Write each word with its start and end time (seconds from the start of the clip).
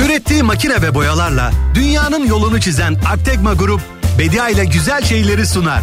Ürettiği 0.00 0.42
makine 0.42 0.82
ve 0.82 0.94
boyalarla 0.94 1.52
dünyanın 1.74 2.26
yolunu 2.26 2.60
çizen 2.60 2.96
Artekma 3.08 3.54
Grup, 3.54 3.80
Bedia 4.18 4.48
ile 4.48 4.64
güzel 4.64 5.02
şeyleri 5.02 5.46
sunar. 5.46 5.82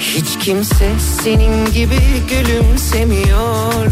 hiç 0.00 0.38
kimse 0.44 0.90
senin 1.22 1.72
gibi 1.72 2.00
gülümsemiyor. 2.28 3.86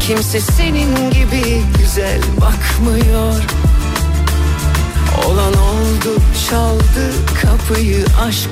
Kimse 0.00 0.40
senin 0.40 1.10
gibi 1.10 1.62
güzel 1.78 2.20
bakmıyor. 2.40 3.34
Olan 5.26 5.52
oldu 5.54 6.22
çaldı 6.50 7.12
kapıyı 7.42 8.04
aşk. 8.26 8.50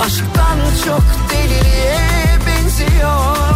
Aşktan 0.00 0.58
çok 0.84 1.02
deliliğe 1.30 1.98
benziyor 2.46 3.47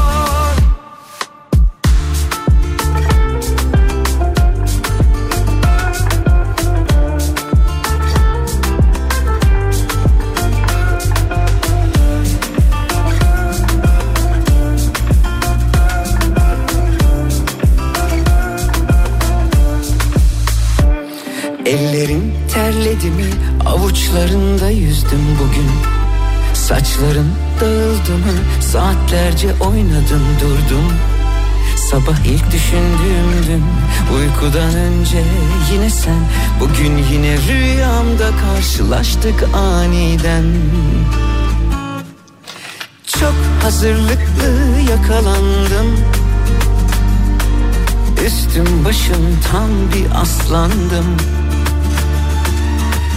avuçlarında 24.13 24.71
yüzdüm 24.71 25.21
bugün. 25.41 25.71
Saçların 26.55 27.29
dağıldı 27.61 28.13
mı? 28.13 28.33
Saatlerce 28.61 29.49
oynadım 29.61 30.23
durdum. 30.41 30.93
Sabah 31.91 32.19
ilk 32.25 32.53
düşündüğümdün 32.53 33.65
uykudan 34.17 34.75
önce 34.75 35.23
yine 35.73 35.91
sen. 35.91 36.29
Bugün 36.61 36.97
yine 37.13 37.37
rüyamda 37.49 38.31
karşılaştık 38.41 39.45
aniden. 39.55 40.45
Çok 43.07 43.35
hazırlıklı 43.63 44.81
yakalandım. 44.91 45.97
Üstüm 48.27 48.85
başım 48.85 49.39
tam 49.53 49.69
bir 49.95 50.21
aslandım 50.23 51.17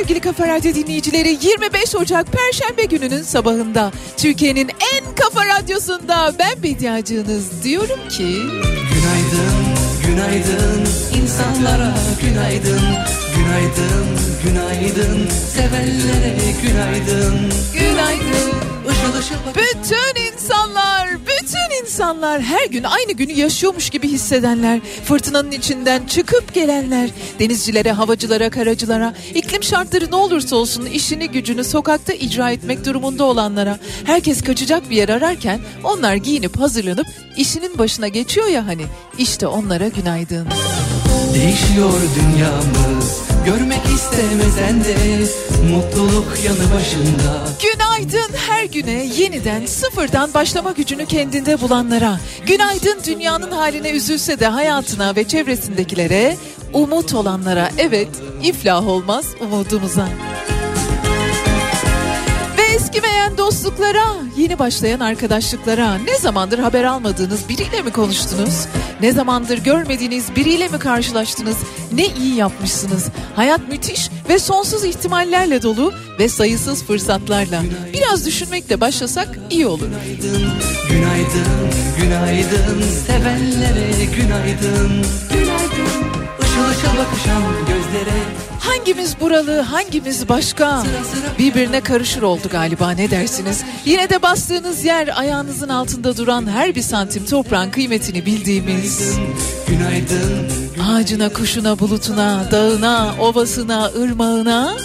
sevgili 0.00 0.20
Kafa 0.20 0.48
Radyo 0.48 0.74
dinleyicileri. 0.74 1.28
25 1.42 1.94
Ocak 1.94 2.26
Perşembe 2.32 2.84
gününün 2.84 3.22
sabahında 3.22 3.92
Türkiye'nin 4.16 4.68
en 4.68 5.14
kafa 5.14 5.46
radyosunda 5.46 6.32
ben 6.38 6.62
Bediacığınız 6.62 7.62
diyorum 7.64 8.08
ki... 8.08 8.36
Günaydın, 8.94 9.54
günaydın 10.06 10.80
insanlara 11.22 11.94
günaydın 12.22 12.80
Günaydın, 13.36 14.06
günaydın 14.44 15.28
sevenlere 15.54 16.36
günaydın 16.62 17.52
Günaydın. 17.74 18.50
Işıl 19.20 19.34
bak- 19.46 19.56
Bütün 19.56 20.32
insanlar, 20.32 20.99
insanlar 22.00 22.42
her 22.42 22.66
gün 22.66 22.84
aynı 22.84 23.12
günü 23.12 23.32
yaşıyormuş 23.32 23.90
gibi 23.90 24.08
hissedenler, 24.08 24.80
fırtınanın 25.04 25.50
içinden 25.50 26.06
çıkıp 26.06 26.54
gelenler, 26.54 27.10
denizcilere, 27.38 27.92
havacılara, 27.92 28.50
karacılara, 28.50 29.14
iklim 29.34 29.62
şartları 29.62 30.10
ne 30.10 30.16
olursa 30.16 30.56
olsun 30.56 30.86
işini 30.86 31.28
gücünü 31.28 31.64
sokakta 31.64 32.12
icra 32.12 32.50
etmek 32.50 32.84
durumunda 32.84 33.24
olanlara, 33.24 33.78
herkes 34.04 34.42
kaçacak 34.42 34.90
bir 34.90 34.96
yer 34.96 35.08
ararken 35.08 35.60
onlar 35.84 36.14
giyinip 36.14 36.60
hazırlanıp 36.60 37.06
işinin 37.36 37.78
başına 37.78 38.08
geçiyor 38.08 38.46
ya 38.46 38.66
hani, 38.66 38.84
işte 39.18 39.46
onlara 39.46 39.88
günaydın. 39.88 40.46
Değişiyor 41.34 41.92
dünyamız 42.16 43.29
Görmek 43.46 43.86
istemesen 43.94 44.84
de 44.84 44.96
Mutluluk 45.70 46.38
yanı 46.44 46.74
başında 46.74 47.44
Günaydın 47.62 48.34
her 48.48 48.64
güne 48.64 49.06
yeniden 49.06 49.66
sıfırdan 49.66 50.34
başlama 50.34 50.72
gücünü 50.72 51.06
kendinde 51.06 51.60
bulanlara. 51.60 52.20
Günaydın 52.46 52.98
dünyanın 53.06 53.50
haline 53.50 53.90
üzülse 53.90 54.40
de 54.40 54.46
hayatına 54.46 55.16
ve 55.16 55.24
çevresindekilere. 55.24 56.36
Umut 56.72 57.14
olanlara 57.14 57.70
evet 57.78 58.08
iflah 58.42 58.88
olmaz 58.88 59.26
umudumuza. 59.40 60.08
Eskimeyen 62.90 63.38
dostluklara, 63.38 64.04
yeni 64.36 64.58
başlayan 64.58 65.00
arkadaşlıklara, 65.00 65.94
ne 65.94 66.18
zamandır 66.18 66.58
haber 66.58 66.84
almadığınız 66.84 67.48
biriyle 67.48 67.82
mi 67.82 67.92
konuştunuz? 67.92 68.66
Ne 69.00 69.12
zamandır 69.12 69.58
görmediğiniz 69.58 70.36
biriyle 70.36 70.68
mi 70.68 70.78
karşılaştınız? 70.78 71.56
Ne 71.92 72.06
iyi 72.06 72.34
yapmışsınız. 72.34 73.08
Hayat 73.36 73.68
müthiş 73.68 74.10
ve 74.28 74.38
sonsuz 74.38 74.84
ihtimallerle 74.84 75.62
dolu 75.62 75.92
ve 76.18 76.28
sayısız 76.28 76.84
fırsatlarla. 76.84 77.62
Biraz 77.92 78.26
düşünmekle 78.26 78.80
başlasak 78.80 79.38
iyi 79.50 79.66
olur. 79.66 79.86
Günaydın, 79.86 80.52
günaydın, 80.90 81.70
günaydın 82.00 82.82
Sevenlere 83.06 84.04
günaydın 84.04 85.06
Günaydın 85.32 85.90
Işıl 86.42 86.70
ışıl 86.70 86.98
bakışan 86.98 87.42
gözlere 87.68 88.49
Hangimiz 88.60 89.20
buralı, 89.20 89.60
hangimiz 89.60 90.28
başka? 90.28 90.82
Birbirine 91.38 91.80
karışır 91.80 92.22
oldu 92.22 92.48
galiba 92.50 92.90
ne 92.90 93.10
dersiniz? 93.10 93.62
Yine 93.84 94.10
de 94.10 94.22
bastığınız 94.22 94.84
yer 94.84 95.18
ayağınızın 95.20 95.68
altında 95.68 96.16
duran 96.16 96.46
her 96.50 96.74
bir 96.74 96.82
santim 96.82 97.26
toprağın 97.26 97.70
kıymetini 97.70 98.26
bildiğimiz. 98.26 99.18
Günaydın 99.68 100.50
Ağacına, 100.90 101.28
kuşuna, 101.28 101.78
bulutuna, 101.78 102.48
dağına, 102.50 103.14
ovasına, 103.20 103.84
ırmağına 103.86 104.76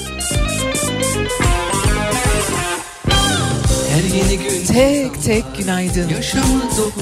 tek 4.68 5.24
tek 5.24 5.44
günaydın. 5.58 6.10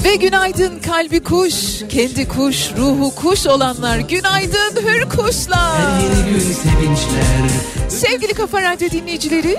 Ve 0.04 0.16
günaydın 0.16 0.78
kalbi 0.78 1.22
kuş, 1.22 1.54
kendi 1.88 2.28
kuş, 2.28 2.70
ruhu 2.78 3.14
kuş 3.14 3.46
olanlar. 3.46 3.98
Günaydın 3.98 4.82
hür 4.82 4.94
Her 4.94 5.08
kuşlar. 5.08 6.00
yeni 6.02 6.32
gün 6.32 6.40
sevinçler 6.40 7.50
Sevgili 7.88 8.34
Kafa 8.34 8.62
Radyo 8.62 8.90
dinleyicileri, 8.90 9.56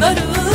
darı 0.00 0.47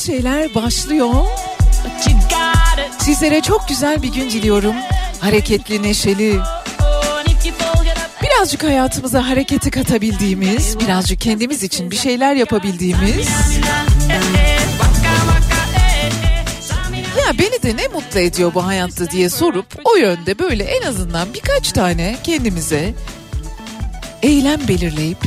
şeyler 0.00 0.54
başlıyor. 0.54 1.14
Sizlere 2.98 3.40
çok 3.40 3.68
güzel 3.68 4.02
bir 4.02 4.12
gün 4.12 4.30
diliyorum. 4.30 4.74
Hareketli, 5.20 5.82
neşeli, 5.82 6.40
birazcık 8.22 8.64
hayatımıza 8.64 9.28
hareketi 9.28 9.70
katabildiğimiz, 9.70 10.80
birazcık 10.80 11.20
kendimiz 11.20 11.62
için 11.62 11.90
bir 11.90 11.96
şeyler 11.96 12.34
yapabildiğimiz. 12.34 13.28
Ya 17.18 17.38
beni 17.38 17.62
de 17.62 17.82
ne 17.82 17.88
mutlu 17.88 18.20
ediyor 18.20 18.54
bu 18.54 18.66
hayatta 18.66 19.10
diye 19.10 19.30
sorup 19.30 19.66
o 19.84 19.96
yönde 19.96 20.38
böyle 20.38 20.64
en 20.64 20.82
azından 20.82 21.34
birkaç 21.34 21.72
tane 21.72 22.16
kendimize 22.24 22.94
eylem 24.22 24.68
belirleyip 24.68 25.18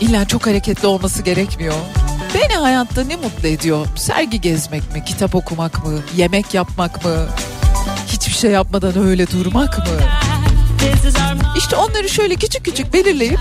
illa 0.00 0.28
çok 0.28 0.46
hareketli 0.46 0.86
olması 0.86 1.22
gerekmiyor. 1.22 1.74
Beni 2.36 2.56
hayatta 2.56 3.04
ne 3.04 3.16
mutlu 3.16 3.48
ediyor? 3.48 3.86
Sergi 3.96 4.40
gezmek 4.40 4.92
mi, 4.94 5.04
kitap 5.04 5.34
okumak 5.34 5.84
mı, 5.86 5.98
yemek 6.16 6.54
yapmak 6.54 7.04
mı? 7.04 7.26
Hiçbir 8.06 8.32
şey 8.32 8.50
yapmadan 8.50 8.98
öyle 9.06 9.30
durmak 9.30 9.78
mı? 9.78 9.84
İşte 11.58 11.76
onları 11.76 12.08
şöyle 12.08 12.34
küçük 12.34 12.64
küçük 12.64 12.92
belirleyip 12.92 13.38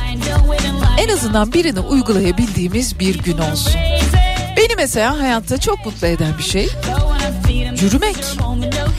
en 0.97 1.09
azından 1.09 1.53
birini 1.53 1.79
uygulayabildiğimiz 1.79 2.99
bir 2.99 3.23
gün 3.23 3.37
olsun. 3.37 3.73
Beni 4.57 4.75
mesela 4.77 5.19
hayatta 5.19 5.57
çok 5.57 5.85
mutlu 5.85 6.07
eden 6.07 6.37
bir 6.37 6.43
şey 6.43 6.69
yürümek, 7.81 8.17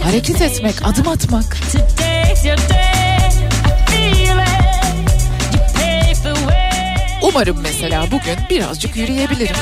hareket 0.02 0.42
etmek, 0.42 0.74
adım 0.84 1.08
atmak. 1.08 1.56
Umarım 7.28 7.60
mesela 7.62 8.06
bugün 8.06 8.36
birazcık 8.50 8.96
yürüyebilirim. 8.96 9.56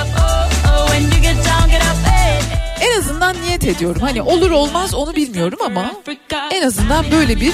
En 2.80 2.98
azından 2.98 3.36
niyet 3.42 3.64
ediyorum. 3.64 4.02
Hani 4.02 4.22
olur 4.22 4.50
olmaz 4.50 4.94
onu 4.94 5.16
bilmiyorum 5.16 5.58
ama 5.66 5.92
en 6.50 6.62
azından 6.66 7.10
böyle 7.10 7.40
bir 7.40 7.52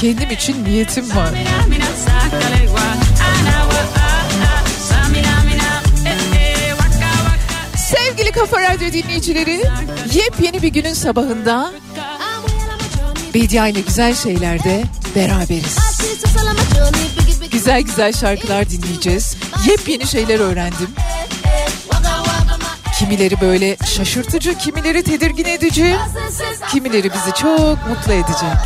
kendim 0.00 0.30
için 0.30 0.64
niyetim 0.64 1.16
var. 1.16 1.28
Sevgili 7.76 8.32
Kafa 8.32 8.60
Radyo 8.60 8.92
dinleyicileri, 8.92 9.62
yepyeni 10.14 10.62
bir 10.62 10.68
günün 10.68 10.94
sabahında 10.94 11.72
Bedia 13.34 13.68
ile 13.68 13.80
güzel 13.80 14.14
şeylerde 14.14 14.84
beraberiz. 15.16 15.89
Güzel 17.50 17.80
güzel 17.80 18.12
şarkılar 18.12 18.70
dinleyeceğiz. 18.70 19.36
Yepyeni 19.68 20.06
şeyler 20.06 20.40
öğrendim. 20.40 20.88
Kimileri 22.98 23.40
böyle 23.40 23.76
şaşırtıcı, 23.96 24.58
kimileri 24.58 25.02
tedirgin 25.04 25.44
edici, 25.44 25.96
kimileri 26.70 27.10
bizi 27.12 27.34
çok 27.42 27.88
mutlu 27.88 28.12
edecek. 28.12 28.56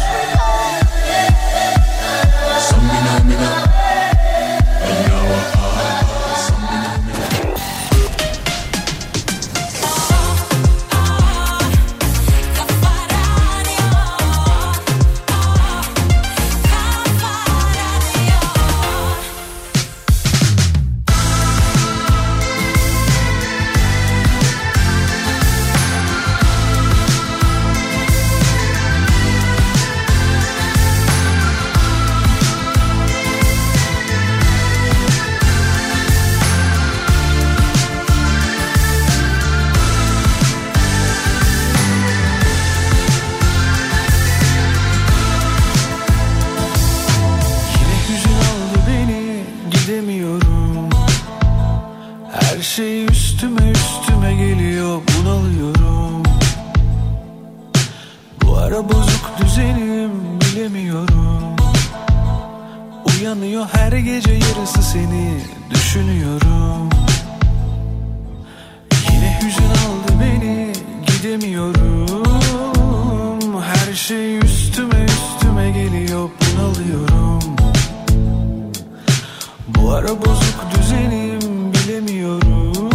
Bu 79.94 79.98
ara 79.98 80.08
bozuk 80.08 80.58
düzenim 80.74 81.72
bilemiyorum. 81.72 82.90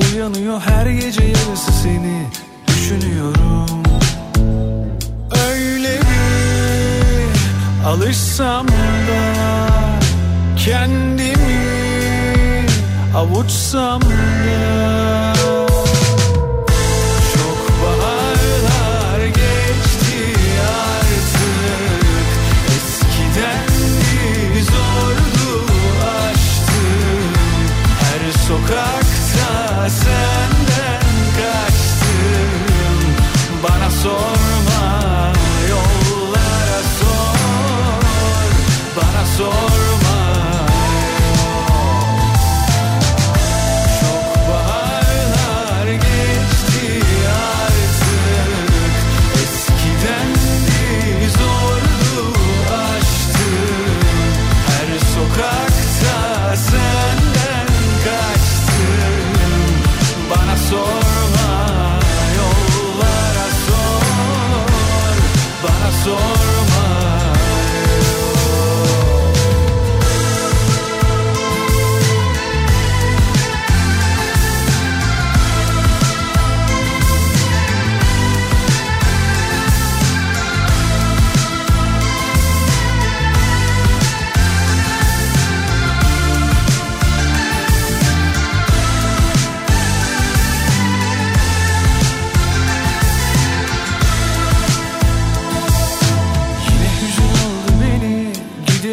Uyanıyor 0.00 0.60
her 0.60 0.86
gece 0.86 1.24
yarısı 1.24 1.72
seni 1.72 2.26
düşünüyorum. 2.68 3.82
Öyle 5.48 6.00
bir 6.00 7.86
alışsam 7.86 8.68
da 8.68 8.74
Kendimi 10.56 11.46
avuçsam 13.16 14.00
da 14.02 15.03
Bana 66.06 66.33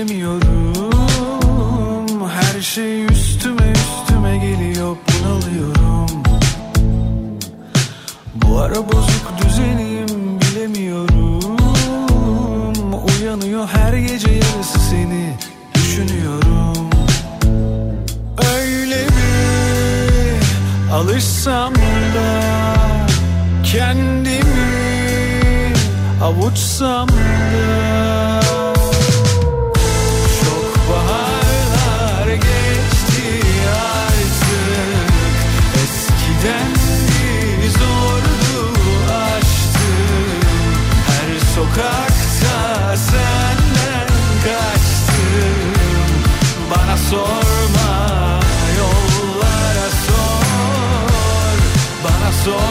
veremiyorum 0.02 1.02
Her 2.30 2.62
şey 2.62 3.06
üstüme 3.06 3.72
üstüme 3.72 4.38
geliyor 4.38 4.98
bunalıyorum. 5.08 6.24
Bu 8.36 8.60
ara 8.60 8.76
bozuk 8.76 9.32
düzenim 9.46 10.40
bilemiyorum. 10.42 11.58
Uyanıyor 13.08 13.68
her 13.68 13.94
gece 13.94 14.32
yarısı 14.32 14.80
seni 14.80 15.34
düşünüyorum. 15.76 16.90
Öyle 18.56 19.08
bir 19.08 20.94
alışsam 20.94 21.76
da 21.76 22.42
Kendimi 23.64 24.44
avuçsam 26.22 27.08
da 27.08 28.41
sorma 47.12 48.40
yollara 48.78 49.90
sor. 50.06 51.58
Bana 52.04 52.32
sor. 52.44 52.71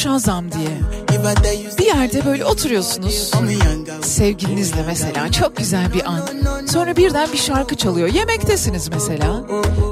Shazam 0.00 0.52
diye. 0.52 0.68
Bir 1.78 1.84
yerde 1.86 2.24
böyle 2.24 2.44
oturuyorsunuz. 2.44 3.30
Sevgilinizle 4.02 4.82
mesela 4.86 5.32
çok 5.32 5.56
güzel 5.56 5.94
bir 5.94 6.04
an. 6.10 6.20
Sonra 6.66 6.96
birden 6.96 7.32
bir 7.32 7.38
şarkı 7.38 7.76
çalıyor. 7.76 8.08
Yemektesiniz 8.08 8.88
mesela. 8.88 9.42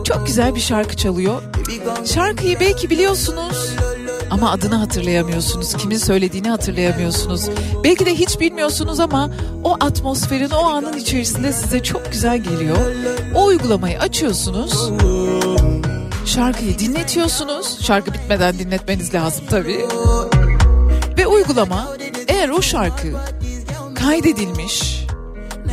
Çok 0.05 0.27
güzel 0.27 0.55
bir 0.55 0.61
şarkı 0.61 0.97
çalıyor. 0.97 1.43
Şarkıyı 2.05 2.61
belki 2.61 2.91
biliyorsunuz 2.91 3.75
ama 4.31 4.51
adını 4.51 4.75
hatırlayamıyorsunuz. 4.75 5.75
Kimin 5.75 5.99
söylediğini 5.99 6.51
hatırlayamıyorsunuz. 6.51 7.49
Belki 7.85 8.07
de 8.07 8.15
hiç 8.15 8.41
bilmiyorsunuz 8.41 9.01
ama 9.01 9.31
o 9.65 9.77
atmosferin 9.81 10.51
o 10.51 10.65
anın 10.65 10.97
içerisinde 10.97 11.53
size 11.53 11.83
çok 11.83 12.13
güzel 12.13 12.39
geliyor. 12.39 12.79
O 13.35 13.45
uygulamayı 13.45 13.99
açıyorsunuz. 13.99 14.91
Şarkıyı 16.29 16.79
dinletiyorsunuz. 16.79 17.79
Şarkı 17.83 18.15
bitmeden 18.15 18.59
dinletmeniz 18.59 19.15
lazım 19.15 19.45
tabii. 19.51 19.87
Ve 21.19 21.27
uygulama 21.27 21.89
eğer 22.29 22.49
o 22.49 22.63
şarkı 22.63 23.09
kaydedilmiş, 23.95 25.05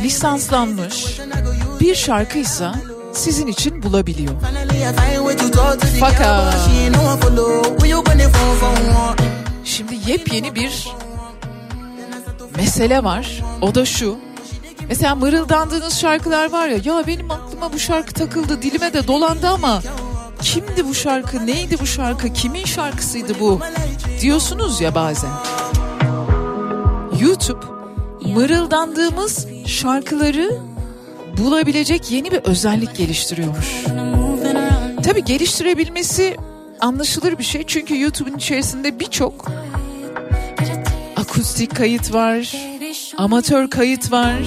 lisanslanmış 0.02 1.20
bir 1.80 1.94
şarkıysa 1.94 2.74
sizin 3.12 3.46
için 3.46 3.82
bulabiliyor. 3.82 4.34
One. 8.62 9.30
Şimdi 9.64 10.10
yepyeni 10.10 10.54
bir 10.54 10.88
mesele 12.56 13.04
var. 13.04 13.42
O 13.60 13.74
da 13.74 13.84
şu. 13.84 14.18
Mesela 14.88 15.14
mırıldandığınız 15.14 15.98
şarkılar 15.98 16.52
var 16.52 16.68
ya. 16.68 16.78
Ya 16.84 17.06
benim 17.06 17.30
aklıma 17.30 17.72
bu 17.72 17.78
şarkı 17.78 18.12
takıldı, 18.12 18.62
dilime 18.62 18.92
de 18.92 19.06
dolandı 19.06 19.48
ama 19.48 19.82
kimdi 20.56 20.88
bu 20.88 20.94
şarkı, 20.94 21.46
neydi 21.46 21.78
bu 21.80 21.86
şarkı, 21.86 22.32
kimin 22.32 22.64
şarkısıydı 22.64 23.40
bu 23.40 23.60
diyorsunuz 24.20 24.80
ya 24.80 24.94
bazen. 24.94 25.30
YouTube 27.20 27.66
mırıldandığımız 28.20 29.46
şarkıları 29.66 30.58
bulabilecek 31.38 32.10
yeni 32.10 32.30
bir 32.30 32.38
özellik 32.38 32.96
geliştiriyormuş. 32.96 33.84
Tabii 35.04 35.24
geliştirebilmesi 35.24 36.36
anlaşılır 36.80 37.38
bir 37.38 37.44
şey 37.44 37.64
çünkü 37.66 38.00
YouTube'un 38.00 38.36
içerisinde 38.36 39.00
birçok 39.00 39.50
akustik 41.16 41.76
kayıt 41.76 42.14
var, 42.14 42.56
amatör 43.16 43.70
kayıt 43.70 44.12
var. 44.12 44.38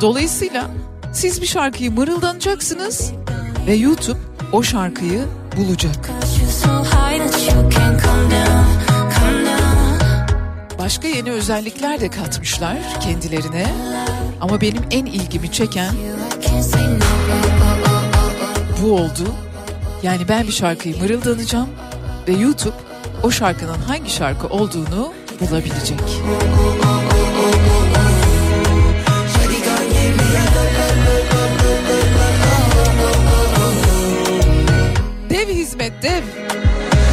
Dolayısıyla 0.00 0.70
siz 1.12 1.42
bir 1.42 1.46
şarkıyı 1.46 1.90
mırıldanacaksınız 1.90 3.12
ve 3.66 3.74
YouTube 3.74 4.29
o 4.52 4.62
şarkıyı 4.62 5.24
bulacak. 5.56 6.10
Başka 10.78 11.08
yeni 11.08 11.30
özellikler 11.30 12.00
de 12.00 12.10
katmışlar 12.10 12.76
kendilerine. 13.00 13.66
Ama 14.40 14.60
benim 14.60 14.82
en 14.90 15.06
ilgimi 15.06 15.52
çeken 15.52 15.94
bu 18.82 18.92
oldu. 18.92 19.34
Yani 20.02 20.28
ben 20.28 20.46
bir 20.46 20.52
şarkıyı 20.52 20.98
mırıldanacağım 20.98 21.68
ve 22.28 22.32
YouTube 22.32 22.76
o 23.22 23.30
şarkının 23.30 23.78
hangi 23.78 24.10
şarkı 24.10 24.46
olduğunu 24.46 25.12
bulabilecek. 25.40 26.00
Dev 35.70 35.78
hizmet 35.78 36.02
dev. 36.02 36.24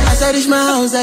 As 0.07 0.23
I 0.23 0.31
reach 0.31 0.47
my 0.47 0.57
house, 0.57 0.93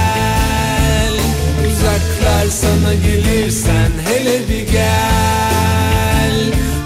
Uzaklar 1.68 2.46
sana 2.52 2.94
gelirsen 2.94 3.92
hele 4.08 4.40
bir 4.50 4.72
gel. 4.72 6.36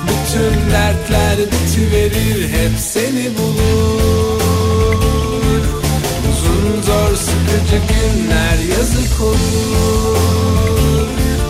Bütün 0.03 0.71
dertler 0.71 1.37
bitiverir 1.37 2.49
hep 2.49 2.79
seni 2.79 3.37
bulur. 3.37 4.41
Uzun 6.31 6.81
zor 6.81 7.15
sıkıcı 7.15 7.77
günler 7.89 8.57
yazık 8.77 9.21
olur. 9.21 11.07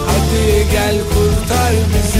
Hadi 0.07 0.45
gel 0.71 0.97
kurtar 1.13 1.73
bizi 1.93 2.12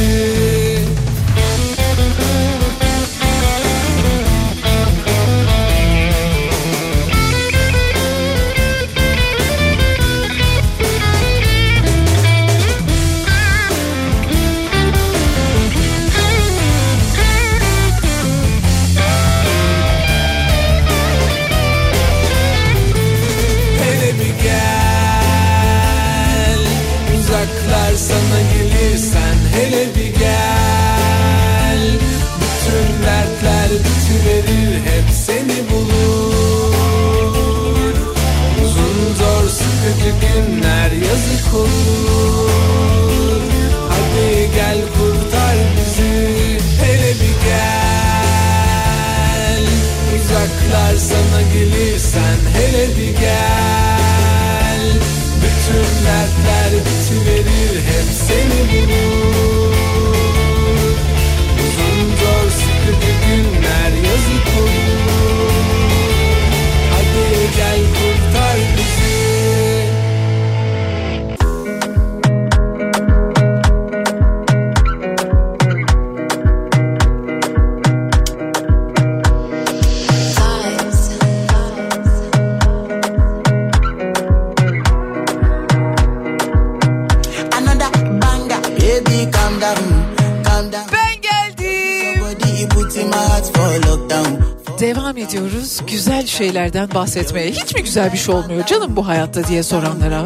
şeylerden 96.34 96.90
bahsetmeye. 96.96 97.52
Hiç 97.52 97.76
mi 97.76 97.84
güzel 97.84 98.14
bir 98.14 98.18
şey 98.18 98.36
olmuyor 98.36 98.66
canım 98.66 98.96
bu 98.96 99.08
hayatta 99.08 99.48
diye 99.48 99.64
soranlara. 99.64 100.26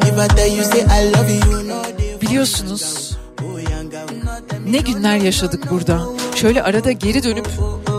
Biliyorsunuz 2.22 3.18
ne 4.68 4.78
günler 4.78 5.18
yaşadık 5.18 5.72
burada. 5.72 6.02
Şöyle 6.36 6.64
arada 6.64 6.92
geri 6.92 7.24
dönüp 7.24 7.48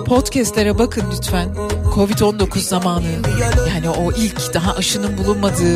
podcastlere 0.06 0.78
bakın 0.78 1.04
lütfen. 1.16 1.48
Covid-19 1.94 2.58
zamanı 2.58 3.06
yani 3.68 3.90
o 3.90 4.12
ilk 4.12 4.54
daha 4.54 4.74
aşının 4.74 5.18
bulunmadığı 5.18 5.74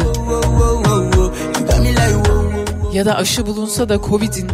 ya 2.92 3.06
da 3.06 3.16
aşı 3.16 3.46
bulunsa 3.46 3.88
da 3.88 3.98
Covid'in 4.08 4.48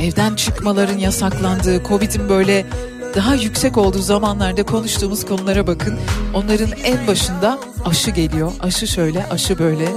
evden 0.00 0.34
çıkmaların 0.34 0.98
yasaklandığı, 0.98 1.82
Covid'in 1.84 2.28
böyle 2.28 2.66
daha 3.14 3.34
yüksek 3.34 3.78
olduğu 3.78 4.02
zamanlarda 4.02 4.62
konuştuğumuz 4.62 5.26
konulara 5.26 5.66
bakın. 5.66 5.98
Onların 6.34 6.70
en 6.84 7.06
başında 7.06 7.58
aşı 7.84 8.10
geliyor. 8.10 8.52
Aşı 8.60 8.86
şöyle, 8.86 9.26
aşı 9.26 9.58
böyle. 9.58 9.88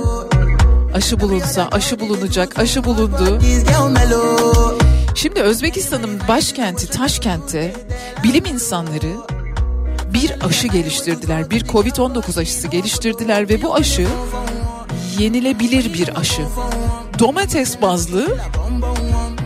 Aşı 0.93 1.19
bulunsa, 1.19 1.67
aşı 1.71 1.99
bulunacak, 1.99 2.59
aşı 2.59 2.83
bulundu. 2.83 3.39
Şimdi 5.15 5.41
Özbekistan'ın 5.41 6.19
başkenti 6.27 6.87
Taşkent'te 6.87 7.73
bilim 8.23 8.45
insanları 8.45 9.13
bir 10.13 10.45
aşı 10.45 10.67
geliştirdiler. 10.67 11.49
Bir 11.49 11.65
Covid-19 11.65 12.39
aşısı 12.39 12.67
geliştirdiler 12.67 13.49
ve 13.49 13.61
bu 13.61 13.75
aşı 13.75 14.07
yenilebilir 15.19 15.93
bir 15.93 16.19
aşı. 16.19 16.41
Domates 17.19 17.81
bazlı 17.81 18.37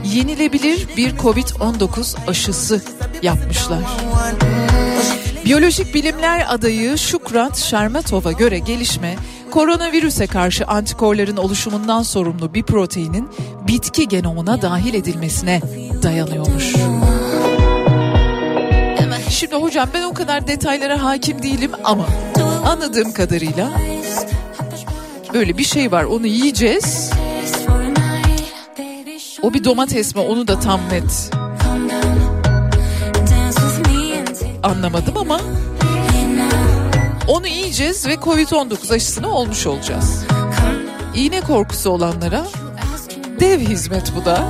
yenilebilir 0.05 0.87
bir 0.97 1.17
Covid-19 1.17 2.15
aşısı 2.27 2.81
yapmışlar. 3.25 3.79
Biyolojik 5.45 5.93
bilimler 5.93 6.45
adayı 6.49 6.97
Şukrat 6.97 7.57
Şermetov'a 7.57 8.31
göre 8.31 8.59
gelişme 8.59 9.15
koronavirüse 9.51 10.27
karşı 10.27 10.65
antikorların 10.65 11.37
oluşumundan 11.37 12.03
sorumlu 12.03 12.53
bir 12.53 12.63
proteinin 12.63 13.29
bitki 13.67 14.07
genomuna 14.07 14.61
dahil 14.61 14.93
edilmesine 14.93 15.61
dayanıyormuş. 16.03 16.75
Şimdi 19.29 19.55
hocam 19.55 19.89
ben 19.93 20.03
o 20.03 20.13
kadar 20.13 20.47
detaylara 20.47 21.03
hakim 21.03 21.43
değilim 21.43 21.71
ama 21.83 22.05
anladığım 22.65 23.13
kadarıyla 23.13 23.71
böyle 25.33 25.57
bir 25.57 25.63
şey 25.63 25.91
var 25.91 26.03
onu 26.03 26.27
yiyeceğiz. 26.27 27.11
O 29.41 29.53
bir 29.53 29.63
domates 29.63 30.15
mi 30.15 30.21
onu 30.21 30.47
da 30.47 30.59
tam 30.59 30.79
net 30.91 31.31
anlamadım 34.65 35.17
ama 35.17 35.41
onu 37.27 37.47
yiyeceğiz 37.47 38.07
ve 38.07 38.13
Covid-19 38.13 38.93
aşısını 38.93 39.31
olmuş 39.31 39.67
olacağız. 39.67 40.25
İğne 41.15 41.41
korkusu 41.41 41.89
olanlara 41.89 42.45
dev 43.39 43.59
hizmet 43.59 44.13
bu 44.15 44.25
da. 44.25 44.47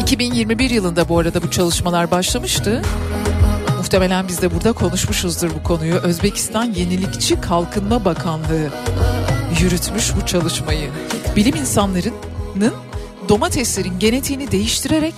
2021 0.00 0.70
yılında 0.70 1.08
bu 1.08 1.18
arada 1.18 1.42
bu 1.42 1.50
çalışmalar 1.50 2.10
başlamıştı. 2.10 2.82
Muhtemelen 3.76 4.28
biz 4.28 4.42
de 4.42 4.54
burada 4.54 4.72
konuşmuşuzdur 4.72 5.50
bu 5.50 5.62
konuyu. 5.62 5.94
Özbekistan 5.94 6.64
Yenilikçi 6.64 7.40
Kalkınma 7.40 8.04
Bakanlığı 8.04 8.70
yürütmüş 9.60 10.12
bu 10.16 10.26
çalışmayı. 10.26 10.90
Bilim 11.36 11.56
insanlarının 11.56 12.74
domateslerin 13.28 13.98
genetiğini 13.98 14.52
değiştirerek 14.52 15.14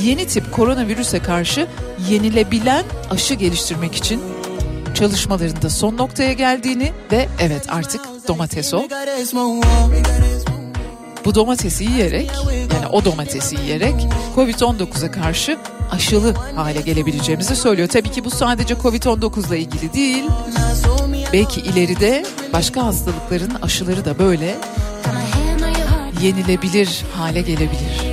yeni 0.00 0.26
tip 0.26 0.52
koronavirüse 0.52 1.18
karşı 1.18 1.66
yenilebilen 2.10 2.84
aşı 3.10 3.34
geliştirmek 3.34 3.94
için 3.94 4.22
çalışmalarında 4.94 5.70
son 5.70 5.96
noktaya 5.96 6.32
geldiğini 6.32 6.92
ve 7.12 7.28
evet 7.40 7.66
artık 7.68 8.00
domates 8.28 8.74
o. 8.74 8.82
Bu 11.24 11.34
domatesi 11.34 11.84
yiyerek 11.84 12.30
yani 12.74 12.86
o 12.92 13.04
domatesi 13.04 13.56
yiyerek 13.56 13.94
Covid-19'a 14.36 15.10
karşı 15.10 15.58
aşılı 15.90 16.34
hale 16.56 16.80
gelebileceğimizi 16.80 17.56
söylüyor. 17.56 17.88
Tabii 17.88 18.10
ki 18.10 18.24
bu 18.24 18.30
sadece 18.30 18.74
Covid-19 18.74 19.48
ile 19.48 19.58
ilgili 19.58 19.92
değil. 19.92 20.24
Belki 21.32 21.60
ileride 21.60 22.24
başka 22.52 22.84
hastalıkların 22.84 23.54
aşıları 23.62 24.04
da 24.04 24.18
böyle 24.18 24.56
yenilebilir 26.22 27.04
hale 27.16 27.40
gelebilir. 27.40 28.11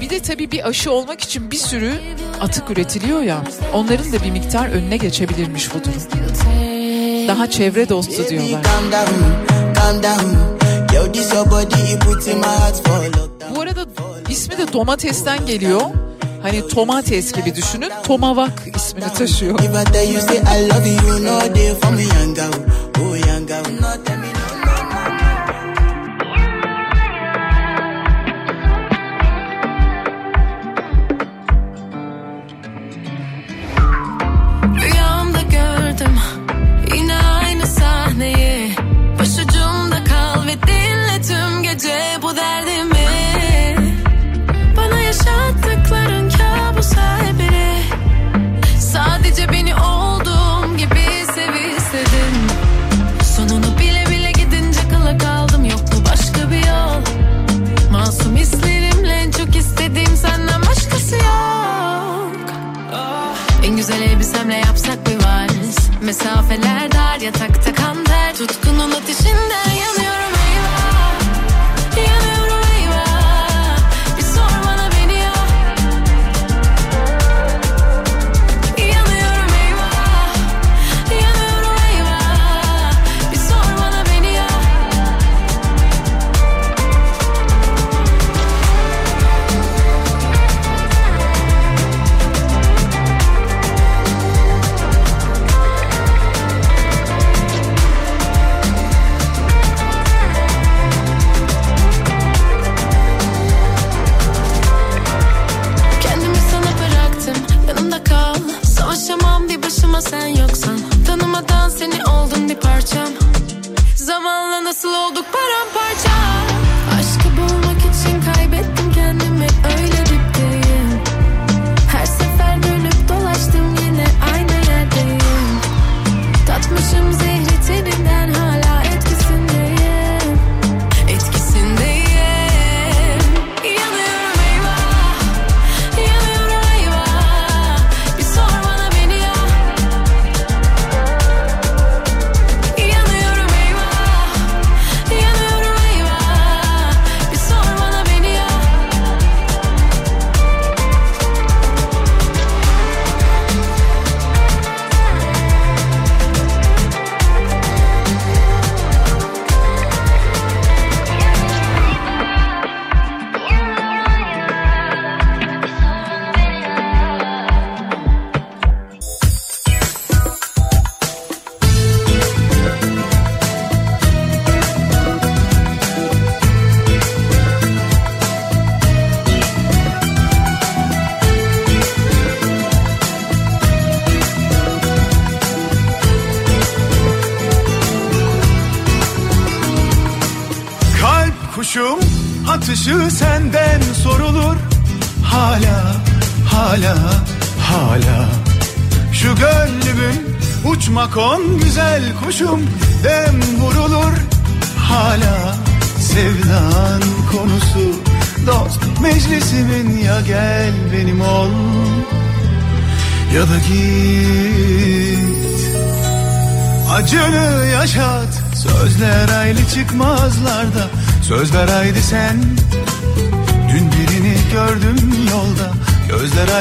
Bir 0.00 0.10
de 0.10 0.20
tabii 0.20 0.50
bir 0.52 0.68
aşı 0.68 0.92
olmak 0.92 1.20
için 1.20 1.50
bir 1.50 1.56
sürü 1.56 1.92
atık 2.40 2.70
üretiliyor 2.70 3.22
ya. 3.22 3.42
Onların 3.74 4.12
da 4.12 4.22
bir 4.22 4.30
miktar 4.30 4.68
önüne 4.68 4.96
geçebilirmiş 4.96 5.74
bu 5.74 5.84
durum. 5.84 5.94
Daha 7.28 7.50
çevre 7.50 7.88
dostu 7.88 8.22
diyorlar. 8.28 8.62
Bu 13.56 13.60
arada 13.60 13.86
ismi 14.28 14.58
de 14.58 14.72
domatesten 14.72 15.46
geliyor. 15.46 15.80
Hani 16.42 16.68
tomates 16.68 17.32
gibi 17.32 17.54
düşünün. 17.54 17.90
Tomavak 18.06 18.62
ismini 18.76 19.12
taşıyor. 19.12 19.58
Mesafeler 66.14 66.88
dar 66.92 67.20
yatakta 67.20 67.72
kan 67.72 68.03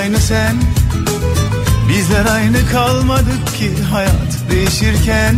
aynı 0.03 0.17
sen. 0.17 0.55
Bizler 1.89 2.25
aynı 2.25 2.69
kalmadık 2.71 3.57
ki 3.57 3.71
hayat 3.91 4.49
değişirken. 4.51 5.35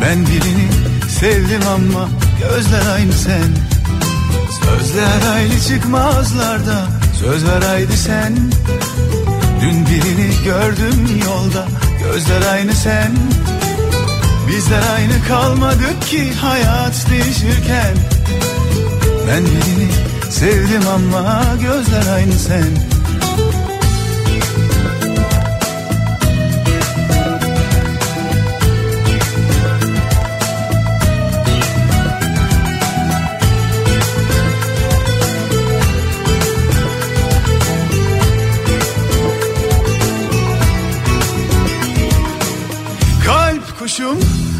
Ben 0.00 0.26
birini 0.26 0.68
sevdim 1.20 1.68
ama 1.74 2.08
gözler 2.42 2.94
aynı 2.94 3.12
sen. 3.12 3.48
Sözler 4.62 5.34
aynı 5.34 5.60
çıkmazlarda 5.68 6.86
Söz 7.20 7.44
ver 7.44 7.62
haydi 7.62 7.96
sen. 7.96 8.36
Dün 9.60 9.86
birini 9.86 10.44
gördüm 10.44 11.22
yolda 11.26 11.66
Gözler 11.98 12.52
aynı 12.52 12.72
sen. 12.72 13.12
Bizler 14.48 14.82
aynı 14.96 15.24
kalmadık 15.28 16.02
ki 16.02 16.34
hayat 16.34 17.06
değişirken. 17.10 17.94
Ben 19.28 19.44
birini 19.44 19.90
sevdim 20.30 20.88
ama 20.88 21.44
gözler 21.62 22.14
aynı 22.14 22.32
sen 22.32 22.97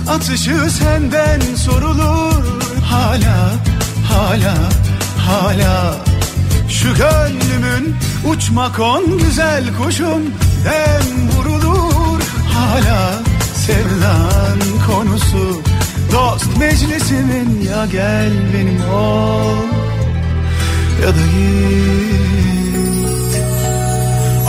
atışı 0.09 0.71
senden 0.71 1.41
sorulur. 1.57 2.45
Hala, 2.85 3.53
hala, 4.13 4.55
hala. 5.19 5.97
Şu 6.69 6.95
gönlümün 6.95 7.97
uçmak 8.31 8.81
on 8.81 9.19
güzel 9.19 9.65
kuşum. 9.83 10.23
Dem 10.65 11.29
vurulur. 11.31 12.21
Hala 12.55 13.13
Sevdan 13.55 14.59
konusu. 14.87 15.63
Dost 16.13 16.57
meclisimin 16.57 17.69
ya 17.71 17.87
gel 17.87 18.33
benim 18.55 18.91
ol. 18.91 19.57
Ya 21.03 21.09
da 21.09 21.27
git. 21.35 22.09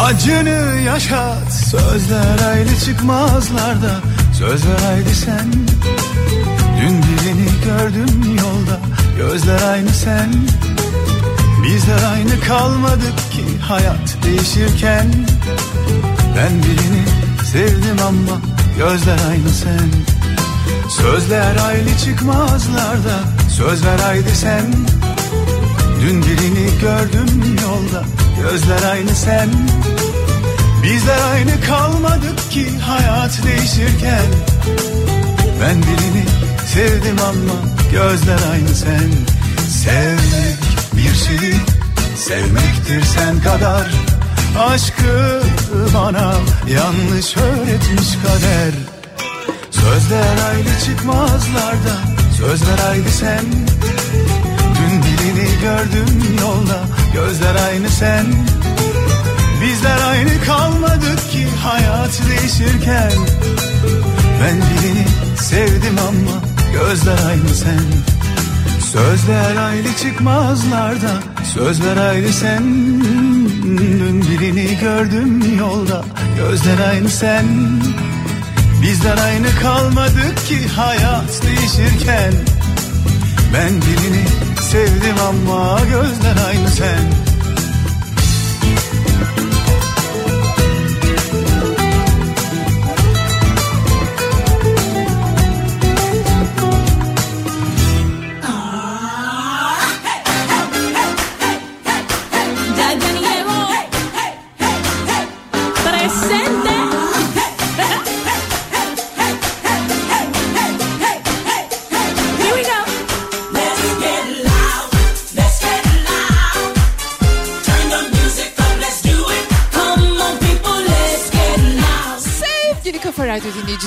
Acını 0.01 0.81
yaşat. 0.85 1.53
Sözler 1.53 2.47
ayrı 2.51 2.79
çıkmazlarda 2.85 4.08
Söz 4.39 4.67
ver 4.67 4.79
haydi 4.85 5.15
sen. 5.15 5.53
Dün 6.81 7.03
birini 7.03 7.49
gördüm 7.65 8.37
yolda. 8.37 8.79
Gözler 9.17 9.61
aynı 9.71 9.89
sen. 9.89 10.33
Bizler 11.63 12.11
aynı 12.13 12.39
kalmadık 12.47 13.17
ki 13.31 13.43
Hayat 13.61 14.17
değişirken. 14.25 15.05
Ben 16.37 16.63
birini 16.63 17.03
sevdim 17.51 18.05
ama 18.07 18.41
Gözler 18.77 19.19
aynı 19.29 19.49
sen. 19.49 19.89
Sözler 20.89 21.55
ayrı 21.67 21.97
çıkmazlarda. 22.05 23.19
Söz 23.49 23.85
ver 23.85 23.99
haydi 23.99 24.35
sen. 24.35 24.65
Dün 26.01 26.23
birini 26.23 26.79
gördüm 26.81 27.57
yolda. 27.63 28.03
Gözler 28.41 28.91
aynı 28.91 29.15
sen 29.15 29.49
Bizler 30.83 31.31
aynı 31.33 31.61
kalmadık 31.61 32.51
ki 32.51 32.79
hayat 32.79 33.39
değişirken. 33.45 34.25
Ben 35.61 35.77
birini 35.77 36.25
sevdim 36.67 37.17
ama 37.23 37.59
gözler 37.91 38.39
aynı 38.51 38.75
sen. 38.75 39.11
Sevmek 39.69 40.59
bir 40.93 41.15
şey 41.15 41.53
sevmektir 42.15 43.03
sen 43.03 43.41
kadar. 43.41 43.91
Aşkı 44.59 45.41
bana 45.93 46.33
yanlış 46.67 47.37
öğretmiş 47.37 48.09
kader. 48.23 48.73
Sözler 49.71 50.47
ayrı 50.49 50.79
çıkmazlarda 50.85 51.95
Söz 52.37 52.67
ver 52.67 52.77
haydi 52.77 53.11
sen. 53.11 53.45
Dün 54.75 55.03
birini 55.03 55.49
gördüm 55.61 56.37
yolda 56.41 56.79
Gözler 57.13 57.55
aynı 57.69 57.89
sen 57.89 58.25
Bizler 59.61 59.97
aynı 60.09 60.43
kalmadık 60.45 61.31
ki 61.31 61.47
hayat 61.63 62.21
değişirken. 62.29 63.11
Ben 64.41 64.55
birini 64.57 65.05
sevdim 65.37 65.97
ama 66.07 66.41
gözler 66.73 67.29
aynı 67.29 67.49
sen. 67.49 67.79
Sözler 68.91 69.55
ayrı 69.55 69.95
çıkmazlarda 69.97 71.11
Sözler 71.53 71.97
ayrı 71.97 72.33
sen. 72.33 72.63
Dün 73.99 74.21
birini 74.21 74.79
gördüm 74.79 75.57
yolda 75.59 76.03
Gözler 76.37 76.89
aynı 76.89 77.09
sen. 77.09 77.45
Bizler 78.81 79.17
aynı 79.17 79.47
kalmadık 79.61 80.37
ki 80.47 80.67
hayat 80.67 81.41
değişirken. 81.43 82.33
Ben 83.53 83.69
birini 83.69 84.25
sevdim 84.61 85.15
ama 85.29 85.79
gözler 85.79 86.47
aynı 86.47 86.69
sen 86.69 87.28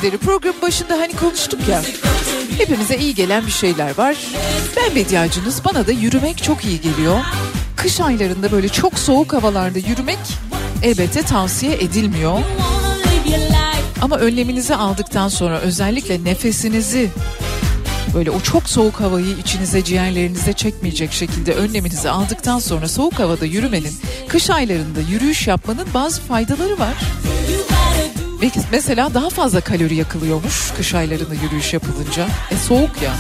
dinleyicileri 0.03 0.19
programın 0.19 0.63
başında 0.63 0.99
hani 0.99 1.13
konuştuk 1.17 1.69
ya. 1.69 1.83
Hepimize 2.59 2.97
iyi 2.97 3.15
gelen 3.15 3.47
bir 3.47 3.51
şeyler 3.51 3.99
var. 3.99 4.17
Ben 4.77 4.95
bediacınız 4.95 5.65
bana 5.65 5.87
da 5.87 5.93
yürümek 5.93 6.43
çok 6.43 6.65
iyi 6.65 6.81
geliyor. 6.81 7.21
Kış 7.77 8.01
aylarında 8.01 8.53
böyle 8.53 8.69
çok 8.69 8.99
soğuk 8.99 9.33
havalarda 9.33 9.79
yürümek 9.79 10.19
elbette 10.83 11.23
tavsiye 11.23 11.75
edilmiyor. 11.75 12.39
Ama 14.03 14.17
önleminizi 14.19 14.75
aldıktan 14.75 15.29
sonra 15.29 15.59
özellikle 15.59 16.25
nefesinizi 16.25 17.11
böyle 18.15 18.31
o 18.31 18.41
çok 18.41 18.69
soğuk 18.69 19.01
havayı 19.01 19.37
içinize 19.39 19.85
ciğerlerinize 19.85 20.53
çekmeyecek 20.53 21.13
şekilde 21.13 21.55
önleminizi 21.55 22.11
aldıktan 22.11 22.59
sonra 22.59 22.89
soğuk 22.89 23.19
havada 23.19 23.47
yürümenin, 23.47 23.95
kış 24.29 24.51
aylarında 24.51 25.01
yürüyüş 25.11 25.47
yapmanın 25.47 25.87
bazı 25.95 26.21
faydaları 26.21 26.79
var. 26.79 26.95
Mesela 28.73 29.15
daha 29.15 29.31
fazla 29.31 29.61
kalori 29.61 29.95
yakılıyormuş 29.95 30.73
kış 30.77 30.95
aylarında 30.95 31.35
yürüyüş 31.35 31.73
yapılınca. 31.73 32.27
E 32.51 32.57
soğuk 32.57 33.03
ya. 33.03 33.13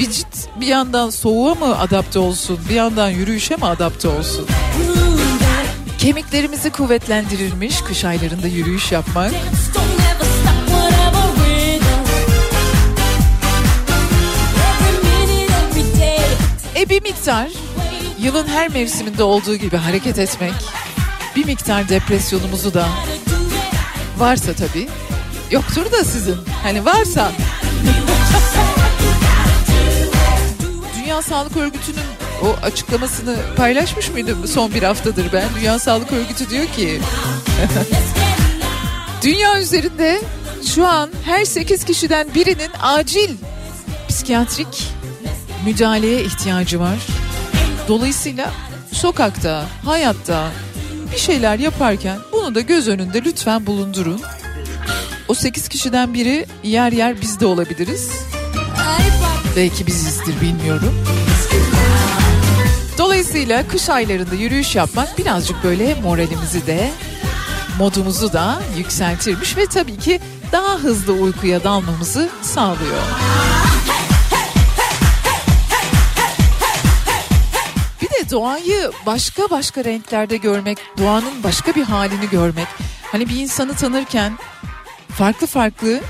Vücut 0.00 0.60
bir 0.60 0.66
yandan 0.66 1.10
soğuğa 1.10 1.54
mı 1.54 1.78
adapte 1.78 2.18
olsun, 2.18 2.58
bir 2.68 2.74
yandan 2.74 3.10
yürüyüşe 3.10 3.56
mi 3.56 3.64
adapte 3.64 4.08
olsun? 4.08 4.46
Kemiklerimizi 5.98 6.70
kuvvetlendirirmiş 6.70 7.82
kış 7.82 8.04
aylarında 8.04 8.46
yürüyüş 8.46 8.92
yapmak. 8.92 9.32
E 16.76 16.88
bir 16.88 17.02
miktar 17.02 17.48
yılın 18.20 18.46
her 18.46 18.68
mevsiminde 18.68 19.22
olduğu 19.22 19.56
gibi 19.56 19.76
hareket 19.76 20.18
etmek, 20.18 20.52
bir 21.36 21.44
miktar 21.44 21.88
depresyonumuzu 21.88 22.74
da 22.74 22.88
varsa 24.22 24.52
tabii, 24.52 24.88
yoktur 25.50 25.92
da 25.92 26.04
sizin, 26.04 26.36
hani 26.62 26.84
varsa. 26.84 27.32
Dünya 30.96 31.22
Sağlık 31.22 31.56
Örgütü'nün 31.56 32.06
o 32.42 32.66
açıklamasını 32.66 33.36
paylaşmış 33.56 34.10
mıydım 34.10 34.46
son 34.46 34.74
bir 34.74 34.82
haftadır 34.82 35.32
ben? 35.32 35.44
Dünya 35.60 35.78
Sağlık 35.78 36.12
Örgütü 36.12 36.50
diyor 36.50 36.66
ki 36.66 37.00
Dünya 39.22 39.60
üzerinde 39.60 40.20
şu 40.74 40.86
an 40.86 41.10
her 41.24 41.44
8 41.44 41.84
kişiden 41.84 42.34
birinin 42.34 42.70
acil 42.82 43.30
psikiyatrik 44.08 44.88
müdahaleye 45.64 46.24
ihtiyacı 46.24 46.80
var. 46.80 46.98
Dolayısıyla 47.88 48.50
sokakta, 48.92 49.64
hayatta 49.84 50.50
bir 51.12 51.18
şeyler 51.18 51.58
yaparken 51.58 52.18
bunu 52.42 52.54
da 52.54 52.60
göz 52.60 52.88
önünde 52.88 53.24
lütfen 53.24 53.66
bulundurun. 53.66 54.20
O 55.28 55.34
8 55.34 55.68
kişiden 55.68 56.14
biri 56.14 56.46
yer 56.62 56.92
yer 56.92 57.20
biz 57.20 57.40
de 57.40 57.46
olabiliriz. 57.46 58.10
Belki 59.56 59.86
bizizdir 59.86 60.40
bilmiyorum. 60.40 60.94
Dolayısıyla 62.98 63.68
kış 63.68 63.88
aylarında 63.88 64.34
yürüyüş 64.34 64.76
yapmak 64.76 65.18
birazcık 65.18 65.64
böyle 65.64 65.94
moralimizi 65.94 66.66
de 66.66 66.90
modumuzu 67.78 68.32
da 68.32 68.62
yükseltirmiş 68.76 69.56
ve 69.56 69.66
tabii 69.66 69.98
ki 69.98 70.20
daha 70.52 70.78
hızlı 70.78 71.12
uykuya 71.12 71.64
dalmamızı 71.64 72.28
sağlıyor. 72.42 73.02
Doğayı 78.32 78.90
başka 79.06 79.50
başka 79.50 79.84
renklerde 79.84 80.36
görmek, 80.36 80.78
doğanın 80.98 81.42
başka 81.44 81.74
bir 81.74 81.82
halini 81.82 82.30
görmek. 82.30 82.66
Hani 83.02 83.28
bir 83.28 83.36
insanı 83.36 83.74
tanırken 83.74 84.38
farklı 85.08 85.46
farklı 85.46 86.00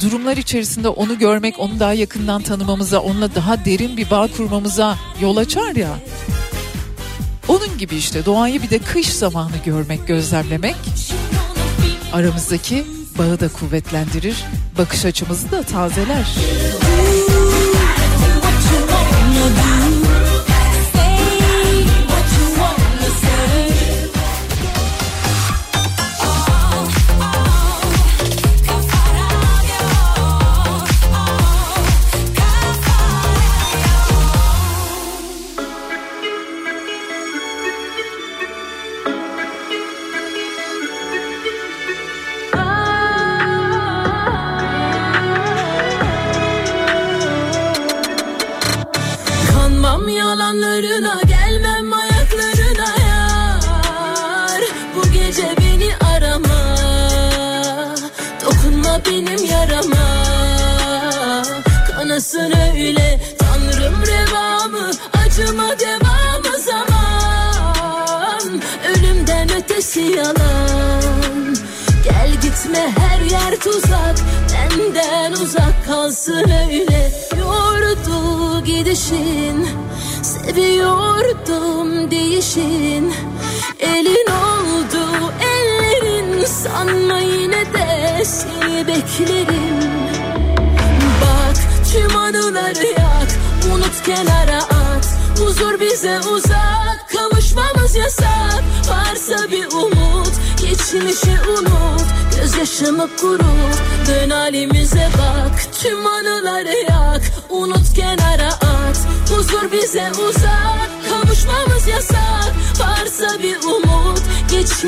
durumlar 0.00 0.36
içerisinde 0.36 0.88
onu 0.88 1.18
görmek, 1.18 1.58
onu 1.58 1.80
daha 1.80 1.94
yakından 1.94 2.42
tanımamıza, 2.42 3.00
onunla 3.00 3.34
daha 3.34 3.64
derin 3.64 3.96
bir 3.96 4.10
bağ 4.10 4.28
kurmamıza 4.36 4.98
yol 5.20 5.36
açar 5.36 5.76
ya. 5.76 5.98
Onun 7.48 7.78
gibi 7.78 7.96
işte 7.96 8.24
doğayı 8.24 8.62
bir 8.62 8.70
de 8.70 8.78
kış 8.78 9.08
zamanı 9.08 9.56
görmek, 9.64 10.06
gözlemlemek 10.06 10.76
aramızdaki 12.12 12.84
bağı 13.18 13.40
da 13.40 13.48
kuvvetlendirir, 13.48 14.36
bakış 14.78 15.04
açımızı 15.04 15.50
da 15.50 15.62
tazeler. 15.62 16.36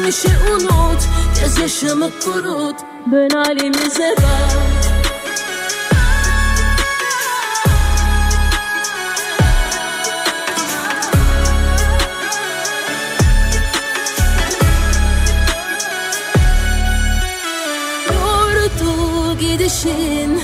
Geçmişi 0.05 0.29
unut 0.53 1.03
Gözyaşımı 1.41 2.11
kurut. 2.25 2.77
Dön 3.13 3.29
halimize 3.31 4.15
bak. 4.19 4.85
Gidişin 19.41 20.41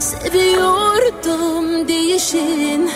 Seviyordum 0.00 1.88
değişin. 1.88 2.90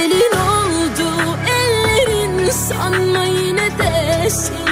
Elin 0.00 0.32
oldu 0.36 1.38
ellerin 1.48 2.50
Sanma 2.50 3.24
yine 3.24 3.78
de 3.78 4.30
seni 4.30 4.71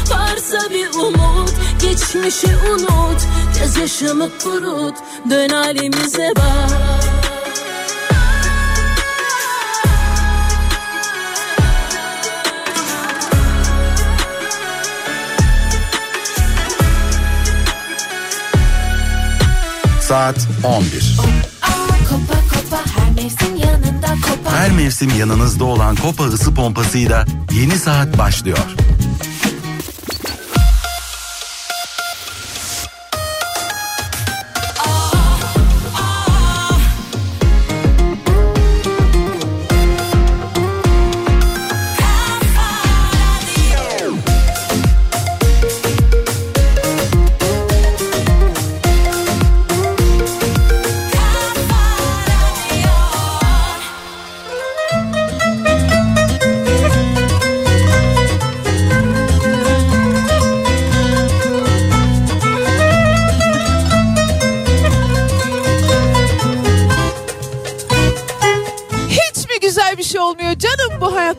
Varsa 0.11 0.69
bir 0.69 0.89
umut 0.99 1.53
Geçmişi 1.81 2.47
unut 2.47 3.21
Gözyaşımı 3.59 4.29
kurut 4.43 4.95
Dön 5.29 5.49
halimize 5.49 6.33
bak 6.35 6.71
Saat 20.01 20.47
11. 20.63 21.17
Kopa 22.09 22.39
kopa 22.53 22.77
her 22.99 23.11
mevsim 23.15 23.55
yanında 23.55 24.07
kopa 24.07 24.57
Her 24.57 24.71
mevsim 24.71 25.09
yanınızda 25.19 25.65
olan 25.65 25.95
Kopa 25.95 26.23
ısı 26.23 26.53
pompasıyla 26.53 27.25
yeni 27.51 27.75
saat 27.79 28.17
başlıyor. 28.17 28.57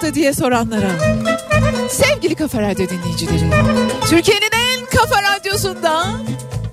Hayatta 0.02 0.14
diye 0.14 0.32
soranlara. 0.32 0.90
Sevgili 1.90 2.34
Kafa 2.34 2.62
Radyo 2.62 2.88
dinleyicileri. 2.88 3.50
Türkiye'nin 4.10 4.50
en 4.52 4.86
Kafa 4.86 5.22
Radyosu'nda 5.22 6.06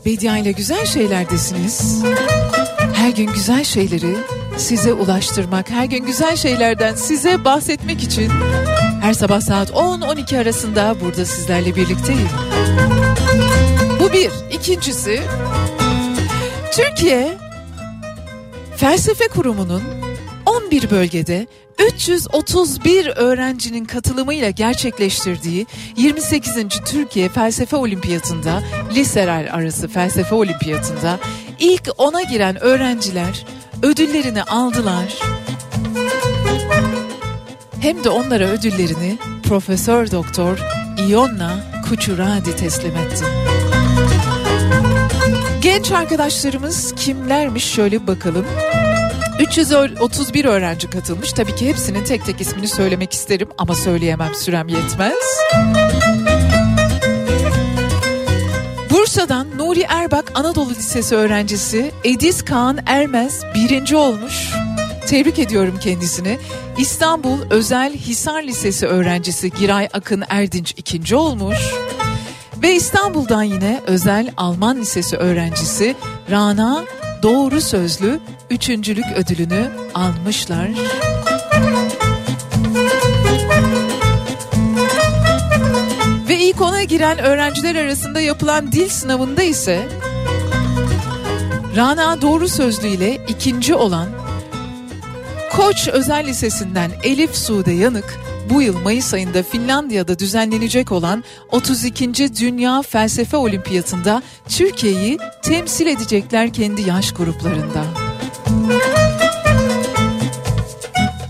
Bedia 0.05 0.37
ile 0.37 0.51
güzel 0.51 0.85
şeylerdesiniz. 0.85 2.03
Her 2.93 3.09
gün 3.09 3.33
güzel 3.33 3.63
şeyleri 3.63 4.15
size 4.57 4.93
ulaştırmak, 4.93 5.69
her 5.69 5.85
gün 5.85 6.05
güzel 6.05 6.35
şeylerden 6.35 6.95
size 6.95 7.45
bahsetmek 7.45 8.03
için 8.03 8.31
her 9.01 9.13
sabah 9.13 9.41
saat 9.41 9.69
10-12 9.69 10.41
arasında 10.41 10.95
burada 11.01 11.25
sizlerle 11.25 11.75
birlikteyim. 11.75 12.29
Bu 13.99 14.13
bir. 14.13 14.31
İkincisi, 14.51 15.21
Türkiye 16.71 17.37
Felsefe 18.77 19.27
Kurumu'nun 19.27 19.83
11 20.45 20.89
bölgede 20.89 21.47
331 21.99 23.07
öğrencinin 23.07 23.85
katılımıyla 23.85 24.49
gerçekleştirdiği 24.49 25.67
28. 25.97 26.55
Türkiye 26.85 27.29
Felsefe 27.29 27.75
Olimpiyatı'nda 27.75 28.63
liseler 28.95 29.45
arası 29.45 29.87
felsefe 29.87 30.35
olimpiyatında 30.35 31.19
ilk 31.59 31.89
ona 31.97 32.21
giren 32.21 32.63
öğrenciler 32.63 33.45
ödüllerini 33.83 34.43
aldılar. 34.43 35.19
Hem 37.81 38.03
de 38.03 38.09
onlara 38.09 38.45
ödüllerini 38.45 39.17
Profesör 39.43 40.11
Doktor 40.11 40.57
Ionna 41.09 41.59
Kuchuradi 41.89 42.55
teslim 42.55 42.97
etti. 42.97 43.25
Genç 45.61 45.91
arkadaşlarımız 45.91 46.95
kimlermiş 46.95 47.63
şöyle 47.63 48.07
bakalım. 48.07 48.45
331 49.39 50.45
öğrenci 50.45 50.89
katılmış. 50.89 51.33
Tabii 51.33 51.55
ki 51.55 51.67
hepsinin 51.67 52.03
tek 52.03 52.25
tek 52.25 52.41
ismini 52.41 52.67
söylemek 52.67 53.13
isterim 53.13 53.47
ama 53.57 53.75
söyleyemem 53.75 54.35
sürem 54.35 54.67
yetmez. 54.67 55.13
Bursa'dan 58.89 59.47
Nuri 59.57 59.85
Erbak 59.89 60.31
Anadolu 60.35 60.69
Lisesi 60.69 61.15
öğrencisi 61.15 61.91
Ediz 62.03 62.45
Kaan 62.45 62.79
Ermez 62.85 63.43
birinci 63.55 63.95
olmuş. 63.95 64.51
Tebrik 65.07 65.39
ediyorum 65.39 65.79
kendisini. 65.81 66.39
İstanbul 66.77 67.37
Özel 67.49 67.93
Hisar 67.93 68.43
Lisesi 68.43 68.87
öğrencisi 68.87 69.51
Giray 69.51 69.89
Akın 69.93 70.23
Erdinç 70.29 70.73
ikinci 70.77 71.15
olmuş. 71.15 71.57
Ve 72.61 72.75
İstanbul'dan 72.75 73.43
yine 73.43 73.81
Özel 73.87 74.31
Alman 74.37 74.77
Lisesi 74.77 75.17
öğrencisi 75.17 75.95
Rana 76.31 76.85
Doğru 77.23 77.61
Sözlü 77.61 78.19
üçüncülük 78.49 79.05
ödülünü 79.15 79.71
almışlar. 79.93 80.69
Ve 86.29 86.37
ilk 86.37 86.61
ona 86.61 86.83
giren 86.83 87.19
öğrenciler 87.19 87.75
arasında 87.75 88.21
yapılan 88.21 88.71
dil 88.71 88.89
sınavında 88.89 89.43
ise 89.43 89.87
Rana 91.75 92.21
Doğru 92.21 92.47
Sözlü 92.47 92.87
ile 92.87 93.25
ikinci 93.27 93.75
olan 93.75 94.07
Koç 95.51 95.87
Özel 95.87 96.27
Lisesi'nden 96.27 96.91
Elif 97.03 97.35
Sude 97.35 97.71
Yanık 97.71 98.19
bu 98.49 98.61
yıl 98.61 98.79
Mayıs 98.79 99.13
ayında 99.13 99.43
Finlandiya'da 99.43 100.19
düzenlenecek 100.19 100.91
olan 100.91 101.23
32. 101.51 102.35
Dünya 102.41 102.81
Felsefe 102.81 103.37
Olimpiyatı'nda 103.37 104.23
Türkiye'yi 104.47 105.17
temsil 105.41 105.87
edecekler 105.87 106.53
kendi 106.53 106.81
yaş 106.81 107.11
gruplarında. 107.11 107.83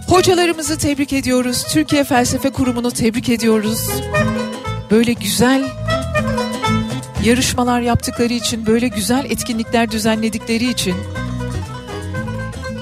Hocalarımızı 0.08 0.78
tebrik 0.78 1.14
ediyoruz. 1.14 1.64
Türkiye 1.64 2.04
Felsefe 2.04 2.50
Kurumu'nu 2.50 2.92
tebrik 2.92 3.30
ediyoruz. 3.30 3.90
Böyle 4.92 5.14
güzel 5.14 5.64
yarışmalar 7.24 7.82
yaptıkları 7.82 8.34
için, 8.34 8.66
böyle 8.66 8.88
güzel 8.88 9.26
etkinlikler 9.26 9.92
düzenledikleri 9.92 10.70
için 10.70 10.96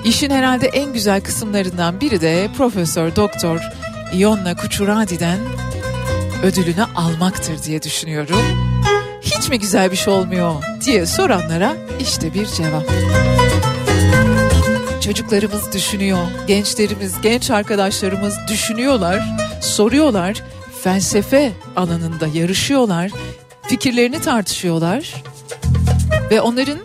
işin 0.06 0.30
herhalde 0.30 0.68
en 0.68 0.94
güzel 0.94 1.22
kısımlarından 1.22 2.02
biri 2.02 2.22
de 2.22 2.50
Profesör 2.58 3.16
Doktor 3.16 3.60
Ionna 4.14 4.56
Kuchuradi'den 4.56 5.40
ödülünü 6.44 6.84
almaktır 6.96 7.64
diye 7.64 7.84
düşünüyorum. 7.84 8.42
Hiç 9.22 9.50
mi 9.50 9.60
güzel 9.60 9.92
bir 9.92 9.96
şey 9.96 10.14
olmuyor 10.14 10.64
diye 10.86 11.06
soranlara 11.06 11.76
işte 12.00 12.34
bir 12.34 12.46
cevap. 12.46 12.86
Çocuklarımız 15.02 15.74
düşünüyor, 15.74 16.28
gençlerimiz, 16.48 17.22
genç 17.22 17.52
arkadaşlarımız 17.52 18.38
düşünüyorlar, 18.50 19.24
soruyorlar, 19.62 20.44
felsefe 20.84 21.52
alanında 21.76 22.28
yarışıyorlar, 22.28 23.12
fikirlerini 23.62 24.22
tartışıyorlar 24.22 25.24
ve 26.32 26.42
onların 26.42 26.80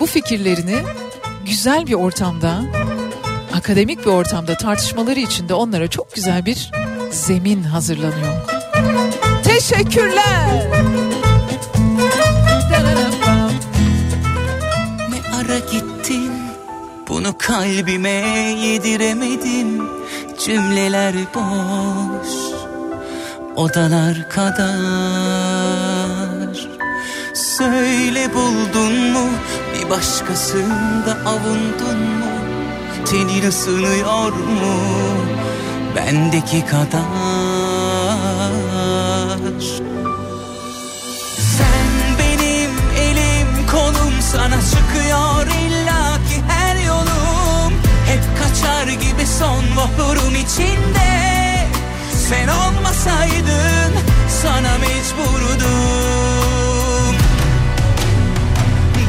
bu 0.00 0.06
fikirlerini 0.06 0.76
güzel 1.46 1.86
bir 1.86 1.94
ortamda, 1.94 2.60
akademik 3.58 4.00
bir 4.06 4.10
ortamda 4.10 4.56
tartışmaları 4.56 5.20
için 5.20 5.48
de 5.48 5.54
onlara 5.54 5.88
çok 5.88 6.14
güzel 6.14 6.46
bir 6.46 6.70
zemin 7.10 7.62
hazırlanıyor. 7.62 8.34
Teşekkürler. 9.44 10.66
Ne 15.10 15.36
ara 15.36 15.58
gittin? 15.58 16.32
Bunu 17.08 17.38
kalbime 17.38 18.10
yediremedim. 18.62 19.88
Cümleler 20.44 21.14
boş. 21.34 22.28
Odalar 23.56 24.30
kadar. 24.30 24.68
Söyle 27.34 28.34
buldun 28.34 28.92
mu? 29.12 29.28
Bir 29.74 29.90
başkasında 29.90 31.18
avundun 31.26 31.98
mu 31.98 32.37
Tenin 33.10 33.48
ısınıyor 33.48 34.32
mu? 34.32 34.76
Bendeki 35.96 36.66
kadar. 36.66 37.02
Sen 41.56 42.18
benim 42.18 42.70
elim 43.00 43.66
kolum 43.70 44.14
sana 44.32 44.56
çıkıyor 44.60 45.46
illaki 45.46 46.42
her 46.48 46.76
yolum. 46.86 47.72
Hep 48.06 48.22
kaçar 48.38 48.88
gibi 48.88 49.26
son 49.38 49.76
vahurum 49.76 50.34
içinde. 50.34 51.08
Sen 52.28 52.48
olmasaydın 52.48 53.92
sana 54.42 54.78
mecburdum. 54.78 55.68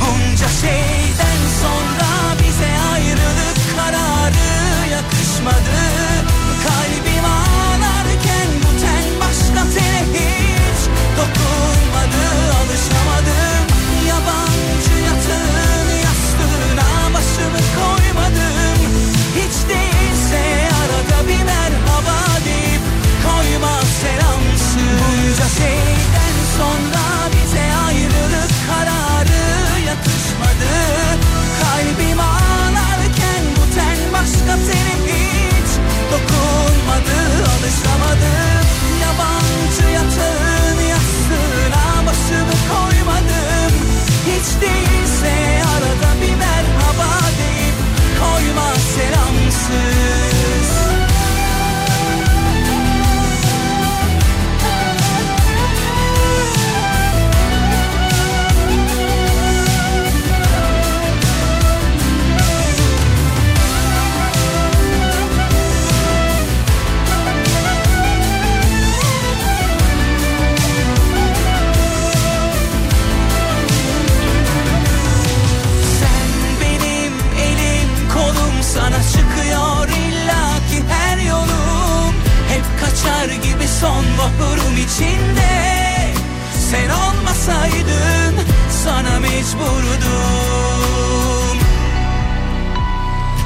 Bunca 0.02 0.48
şeyden 0.62 0.99
şeyden 26.60 26.89
Sonbaharım 83.82 84.78
içinde. 84.78 86.14
Sen 86.72 86.90
olmasaydın 86.90 88.36
sana 88.84 89.20
mecburdum. 89.20 90.80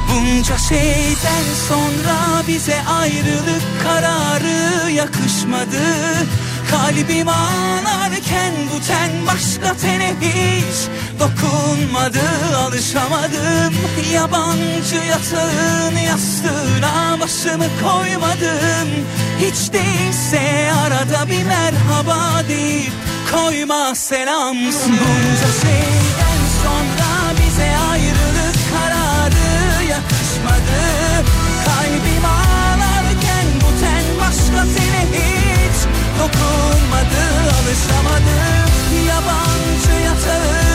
Bunca 0.09 0.57
şeyden 0.57 1.43
sonra 1.67 2.47
bize 2.47 2.83
ayrılık 2.83 3.63
kararı 3.83 4.91
yakışmadı. 4.91 5.83
Kalbim 6.73 7.27
ağlarken 7.27 8.53
bu 8.73 8.87
ten 8.87 9.11
başka 9.27 9.77
tene 9.77 10.13
hiç 10.21 10.89
Dokunmadı 11.19 12.55
alışamadım. 12.57 13.73
Yabancı 14.13 14.95
yatağın 15.09 15.95
yastığına 15.95 17.17
başımı 17.19 17.65
koymadım. 17.83 18.89
Hiç 19.39 19.73
değilse 19.73 20.71
arada 20.85 21.29
bir 21.29 21.43
merhaba 21.43 22.47
deyip 22.49 22.93
Koyma 23.31 23.95
selamsız 23.95 24.89
Bunca 24.89 25.61
şey 25.61 26.02
dokunmadı 36.23 37.23
alışamadı. 37.57 38.35
Yabancı 39.07 40.03
yatağı 40.05 40.72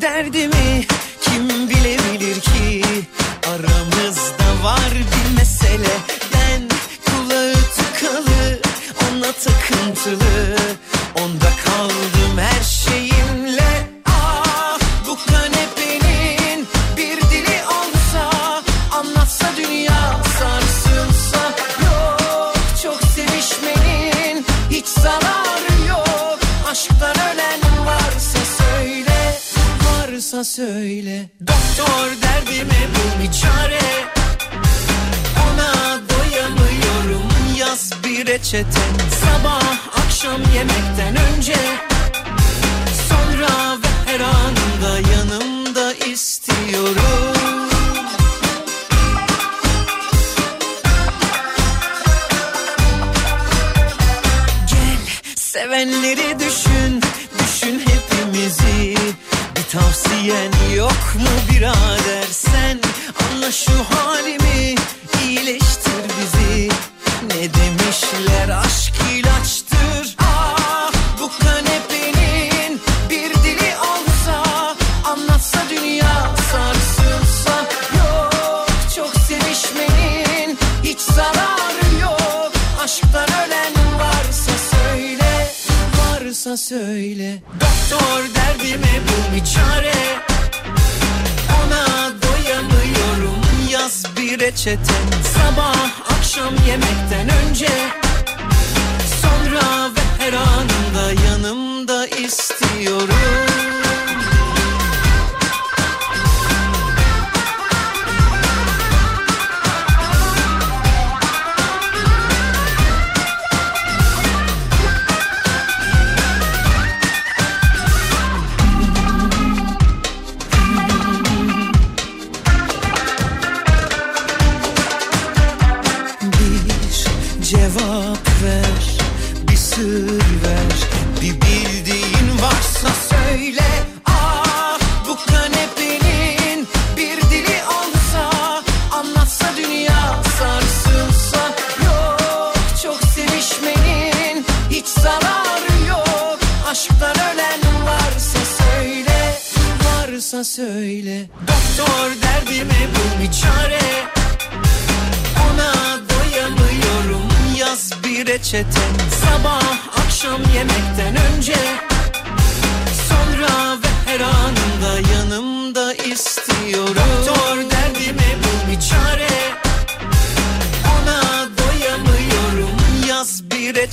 derdimi 0.00 0.86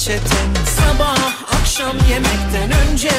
Yaz 0.02 0.08
bir 0.08 0.14
reçete 0.14 0.36
Sabah 0.66 1.18
akşam 1.60 1.98
yemekten 2.10 2.72
önce. 2.90 3.12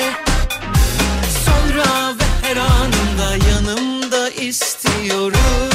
Sonra 1.45 2.14
ve 2.18 2.49
her 2.49 2.57
anında 2.57 3.47
yanımda 3.51 4.30
istiyorum 4.30 5.72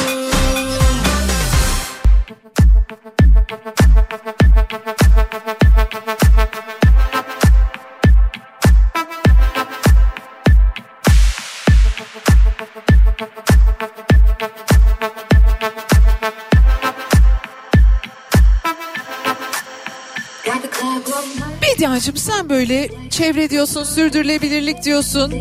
böyle 22.58 22.90
çevre 23.10 23.50
diyorsun, 23.50 23.84
sürdürülebilirlik 23.84 24.84
diyorsun. 24.84 25.34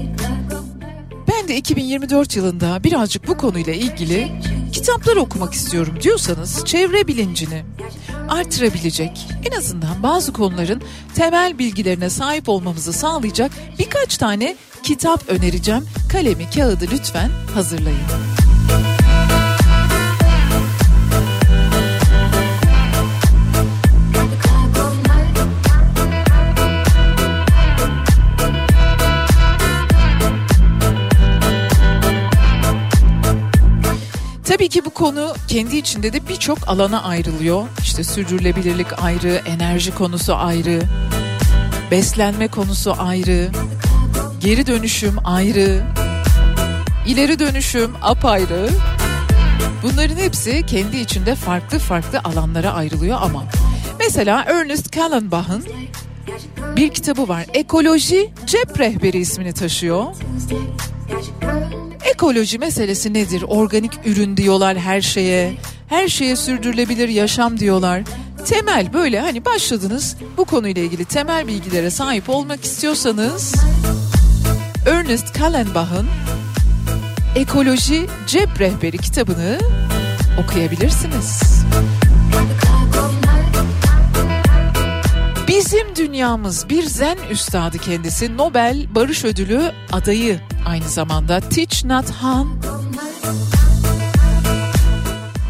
Ben 1.29 1.49
de 1.49 1.57
2024 1.57 2.37
yılında 2.37 2.85
birazcık 2.85 3.29
bu 3.29 3.37
konuyla 3.37 3.73
ilgili 3.73 4.29
kitaplar 4.73 5.17
okumak 5.17 5.55
istiyorum 5.55 5.95
diyorsanız 6.03 6.65
çevre 6.65 7.09
bilincini 7.09 7.65
artırabilecek 8.29 9.29
en 9.51 9.59
azından 9.59 10.03
bazı 10.03 10.33
konuların 10.33 10.83
temel 11.15 11.59
bilgilerine 11.59 12.11
sahip 12.11 12.49
olmamızı 12.49 12.93
sağlayacak 12.93 13.53
birkaç 13.79 14.17
tane 14.17 14.57
kitap 14.83 15.29
önereceğim. 15.29 15.85
Kalemi, 16.13 16.51
kağıdı 16.51 16.87
lütfen 16.93 17.31
hazırlayın. 17.55 18.46
Tabii 34.57 34.69
ki 34.69 34.85
bu 34.85 34.91
konu 34.91 35.35
kendi 35.49 35.77
içinde 35.77 36.13
de 36.13 36.29
birçok 36.29 36.69
alana 36.69 37.03
ayrılıyor. 37.03 37.69
İşte 37.83 38.05
sürdürülebilirlik 38.05 39.03
ayrı, 39.03 39.43
enerji 39.47 39.95
konusu 39.95 40.37
ayrı, 40.37 40.83
beslenme 41.91 42.49
konusu 42.49 42.95
ayrı, 42.99 43.49
geri 44.41 44.67
dönüşüm 44.67 45.17
ayrı, 45.25 45.83
ileri 47.07 47.39
dönüşüm 47.39 47.93
apayrı. 48.03 48.69
Bunların 49.83 50.17
hepsi 50.17 50.67
kendi 50.67 50.97
içinde 50.97 51.35
farklı 51.35 51.79
farklı 51.79 52.21
alanlara 52.25 52.73
ayrılıyor 52.73 53.19
ama 53.23 53.45
mesela 53.99 54.45
Ernest 54.47 54.91
Kallenbach'ın 54.91 55.65
bir 56.77 56.91
kitabı 56.91 57.29
var. 57.29 57.47
Ekoloji 57.55 58.31
Cep 58.47 58.81
Rehberi 58.81 59.19
ismini 59.19 59.53
taşıyor. 59.53 60.05
Ekoloji 62.17 62.59
meselesi 62.59 63.15
nedir? 63.15 63.45
Organik 63.49 63.93
ürün 64.07 64.37
diyorlar 64.37 64.79
her 64.79 65.01
şeye. 65.01 65.55
Her 65.89 66.09
şeye 66.09 66.37
sürdürülebilir 66.37 67.09
yaşam 67.09 67.59
diyorlar. 67.61 68.03
Temel 68.47 68.93
böyle 68.93 69.21
hani 69.21 69.45
başladınız 69.45 70.17
bu 70.37 70.45
konuyla 70.45 70.83
ilgili 70.83 71.05
temel 71.05 71.47
bilgilere 71.47 71.91
sahip 71.91 72.31
olmak 72.31 72.65
istiyorsanız 72.65 73.55
Ernest 74.91 75.33
Kallenbach'ın 75.33 76.07
Ekoloji 77.35 78.07
Cep 78.27 78.61
Rehberi 78.61 78.99
kitabını 78.99 79.59
okuyabilirsiniz. 80.45 81.41
Bizim 85.57 85.97
dünyamız 85.97 86.69
bir 86.69 86.83
zen 86.83 87.19
üstadı 87.31 87.79
kendisi 87.79 88.37
Nobel 88.37 88.87
Barış 88.95 89.25
Ödülü 89.25 89.73
adayı 89.93 90.41
aynı 90.67 90.89
zamanda 90.89 91.41
Thich 91.41 91.85
Nhat 91.85 92.11
Hanh. 92.11 92.49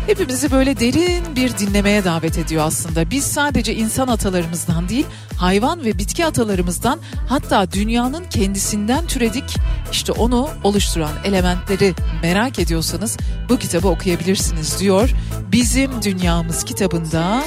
Hepimizi 0.07 0.51
böyle 0.51 0.81
derin 0.81 1.37
bir 1.37 1.59
dinlemeye 1.59 2.05
davet 2.05 2.39
ediyor 2.39 2.65
aslında. 2.67 3.11
Biz 3.11 3.25
sadece 3.25 3.75
insan 3.75 4.09
atalarımızdan 4.09 4.89
değil, 4.89 5.07
hayvan 5.37 5.85
ve 5.85 5.99
bitki 5.99 6.27
atalarımızdan 6.27 7.01
hatta 7.29 7.73
dünyanın 7.73 8.25
kendisinden 8.25 9.07
türedik. 9.07 9.57
İşte 9.93 10.13
onu 10.13 10.49
oluşturan 10.65 11.13
elementleri 11.25 11.95
merak 12.23 12.59
ediyorsanız 12.59 13.17
bu 13.49 13.59
kitabı 13.59 13.89
okuyabilirsiniz 13.89 14.81
diyor. 14.81 15.11
Bizim 15.53 16.03
Dünyamız 16.03 16.65
kitabında 16.65 17.43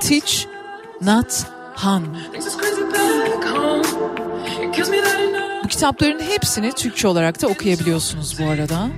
Teach 0.00 0.44
Nat 1.02 1.53
Han. 1.74 2.02
Bu 5.64 5.68
kitapların 5.68 6.20
hepsini 6.20 6.72
Türkçe 6.72 7.08
olarak 7.08 7.42
da 7.42 7.46
okuyabiliyorsunuz 7.46 8.38
bu 8.38 8.50
arada. 8.50 8.88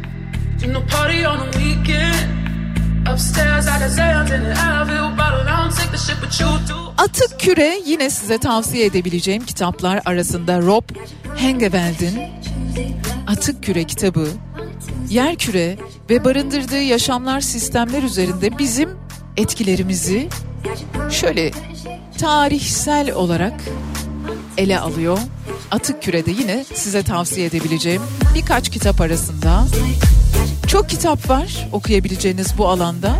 Atık 6.99 7.41
Küre 7.41 7.79
yine 7.87 8.11
size 8.11 8.39
tavsiye 8.39 8.87
edebileceğim 8.87 9.45
kitaplar 9.45 10.03
arasında 10.05 10.59
Rob 10.63 10.85
Hengeveld'in 11.37 12.21
Atık 13.27 13.63
Küre 13.63 13.85
kitabı 13.85 14.29
yer 15.11 15.37
küre 15.37 15.77
ve 16.11 16.25
barındırdığı 16.25 16.83
yaşamlar 16.83 17.41
sistemler 17.41 18.03
üzerinde 18.03 18.59
bizim 18.59 18.91
etkilerimizi 19.37 20.29
şöyle 21.11 21.51
tarihsel 22.17 23.13
olarak 23.13 23.61
ele 24.59 24.79
alıyor. 24.79 25.19
Atık 25.71 26.03
Küre'de 26.03 26.31
yine 26.31 26.65
size 26.75 27.03
tavsiye 27.03 27.47
edebileceğim 27.47 28.03
birkaç 28.35 28.69
kitap 28.69 29.01
arasında. 29.01 29.65
Çok 30.67 30.89
kitap 30.89 31.31
var 31.31 31.69
okuyabileceğiniz 31.73 32.59
bu 32.59 32.69
alanda. 32.69 33.17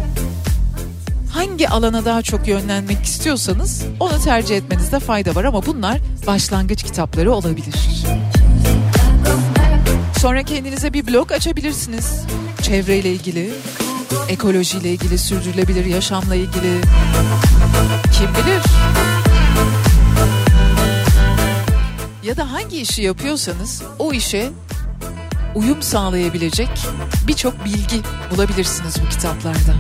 Hangi 1.33 1.69
alana 1.69 2.05
daha 2.05 2.23
çok 2.23 2.49
yönlenmek 2.49 3.05
istiyorsanız 3.05 3.85
onu 4.01 4.21
tercih 4.25 4.57
etmenizde 4.57 5.01
fayda 5.01 5.35
var 5.35 5.45
ama 5.45 5.67
bunlar 5.67 5.99
başlangıç 6.27 6.83
kitapları 6.83 7.33
olabilir. 7.33 7.75
Sonra 10.19 10.43
kendinize 10.43 10.93
bir 10.93 11.07
blog 11.07 11.33
açabilirsiniz. 11.33 12.23
Çevreyle 12.63 13.13
ilgili, 13.13 13.51
ekolojiyle 14.29 14.91
ilgili, 14.91 15.19
sürdürülebilir 15.19 15.85
yaşamla 15.85 16.35
ilgili. 16.35 16.81
Kim 18.13 18.29
bilir? 18.29 18.63
Ya 22.25 22.37
da 22.37 22.53
hangi 22.53 22.81
işi 22.81 23.03
yapıyorsanız 23.03 23.83
o 23.99 24.13
işe 24.13 24.51
uyum 25.55 25.83
sağlayabilecek 25.83 26.69
birçok 27.27 27.65
bilgi 27.65 28.01
bulabilirsiniz 28.31 28.97
bu 29.05 29.09
kitaplarda. 29.09 29.75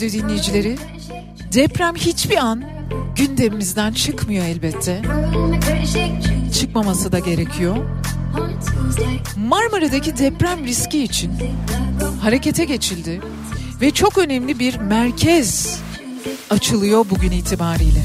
Radyo 0.00 0.12
dinleyicileri, 0.22 0.76
deprem 1.52 1.94
hiçbir 1.94 2.36
an 2.36 2.64
gündemimizden 3.16 3.92
çıkmıyor 3.92 4.44
elbette. 4.44 5.02
Çıkmaması 6.60 7.12
da 7.12 7.18
gerekiyor. 7.18 7.76
Marmara'daki 9.36 10.18
deprem 10.18 10.64
riski 10.64 11.02
için 11.02 11.32
harekete 12.20 12.64
geçildi 12.64 13.20
ve 13.80 13.90
çok 13.90 14.18
önemli 14.18 14.58
bir 14.58 14.76
merkez 14.76 15.78
açılıyor 16.50 17.06
bugün 17.10 17.30
itibariyle. 17.30 18.00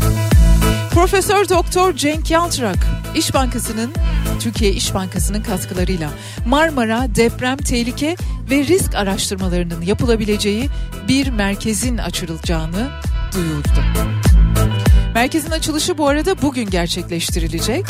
Profesör 0.95 1.49
Doktor 1.49 1.93
Cenk 1.93 2.31
Yalçırak 2.31 2.77
İş 3.15 3.33
Bankası'nın 3.33 3.93
Türkiye 4.39 4.71
İş 4.71 4.93
Bankası'nın 4.93 5.43
katkılarıyla 5.43 6.09
Marmara 6.47 7.15
deprem 7.15 7.57
tehlike 7.57 8.15
ve 8.49 8.63
risk 8.63 8.95
araştırmalarının 8.95 9.81
yapılabileceği 9.81 10.69
bir 11.07 11.29
merkezin 11.29 11.97
açılacağını 11.97 12.89
duyurdu. 13.35 13.83
Merkezin 15.13 15.51
açılışı 15.51 15.97
bu 15.97 16.07
arada 16.07 16.41
bugün 16.41 16.69
gerçekleştirilecek. 16.69 17.85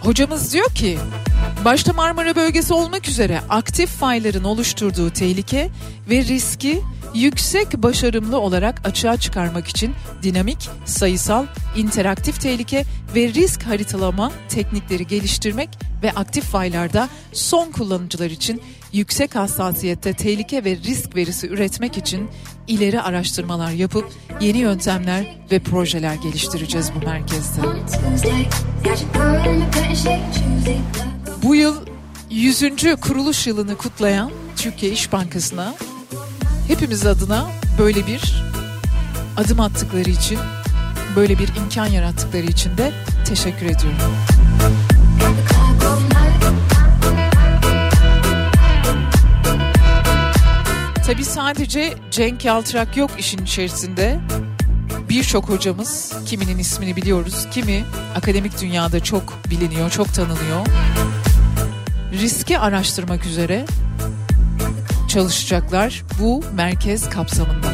Hocamız 0.00 0.52
diyor 0.52 0.70
ki 0.74 0.98
başta 1.64 1.92
Marmara 1.92 2.36
bölgesi 2.36 2.74
olmak 2.74 3.08
üzere 3.08 3.40
aktif 3.48 3.90
fayların 3.90 4.44
oluşturduğu 4.44 5.10
tehlike 5.10 5.70
ve 6.10 6.24
riski 6.24 6.82
yüksek 7.14 7.82
başarımlı 7.82 8.40
olarak 8.40 8.86
açığa 8.88 9.16
çıkarmak 9.16 9.68
için 9.68 9.94
dinamik, 10.22 10.68
sayısal, 10.84 11.46
interaktif 11.76 12.40
tehlike 12.40 12.84
ve 13.14 13.28
risk 13.28 13.62
haritalama 13.62 14.32
teknikleri 14.48 15.06
geliştirmek 15.06 15.68
ve 16.02 16.12
aktif 16.12 16.44
faylarda 16.44 17.08
son 17.32 17.70
kullanıcılar 17.70 18.30
için 18.30 18.62
yüksek 18.92 19.34
hassasiyette 19.34 20.12
tehlike 20.12 20.64
ve 20.64 20.76
risk 20.76 21.16
verisi 21.16 21.48
üretmek 21.48 21.96
için 21.96 22.30
ileri 22.66 23.00
araştırmalar 23.00 23.70
yapıp 23.70 24.12
yeni 24.40 24.58
yöntemler 24.58 25.36
ve 25.50 25.58
projeler 25.58 26.14
geliştireceğiz 26.14 26.90
bu 26.94 27.06
merkezde. 27.06 27.60
Bu 31.42 31.54
yıl 31.54 31.76
100. 32.30 32.64
kuruluş 33.00 33.46
yılını 33.46 33.76
kutlayan 33.76 34.30
Türkiye 34.56 34.92
İş 34.92 35.12
Bankası'na 35.12 35.74
hepimiz 36.68 37.06
adına 37.06 37.46
böyle 37.78 38.06
bir 38.06 38.44
adım 39.36 39.60
attıkları 39.60 40.10
için, 40.10 40.38
böyle 41.16 41.38
bir 41.38 41.48
imkan 41.56 41.86
yarattıkları 41.86 42.42
için 42.42 42.78
de 42.78 42.92
teşekkür 43.24 43.66
ediyorum. 43.66 43.98
Tabi 51.06 51.24
sadece 51.24 51.94
Cenk 52.10 52.44
Yaltırak 52.44 52.96
yok 52.96 53.10
işin 53.18 53.38
içerisinde. 53.38 54.18
Birçok 55.08 55.48
hocamız, 55.48 56.12
kiminin 56.26 56.58
ismini 56.58 56.96
biliyoruz, 56.96 57.46
kimi 57.50 57.84
akademik 58.16 58.60
dünyada 58.60 59.02
çok 59.02 59.38
biliniyor, 59.50 59.90
çok 59.90 60.14
tanınıyor. 60.14 60.66
Riski 62.12 62.58
araştırmak 62.58 63.26
üzere 63.26 63.66
çalışacaklar 65.08 66.02
bu 66.20 66.44
merkez 66.54 67.10
kapsamında. 67.10 67.68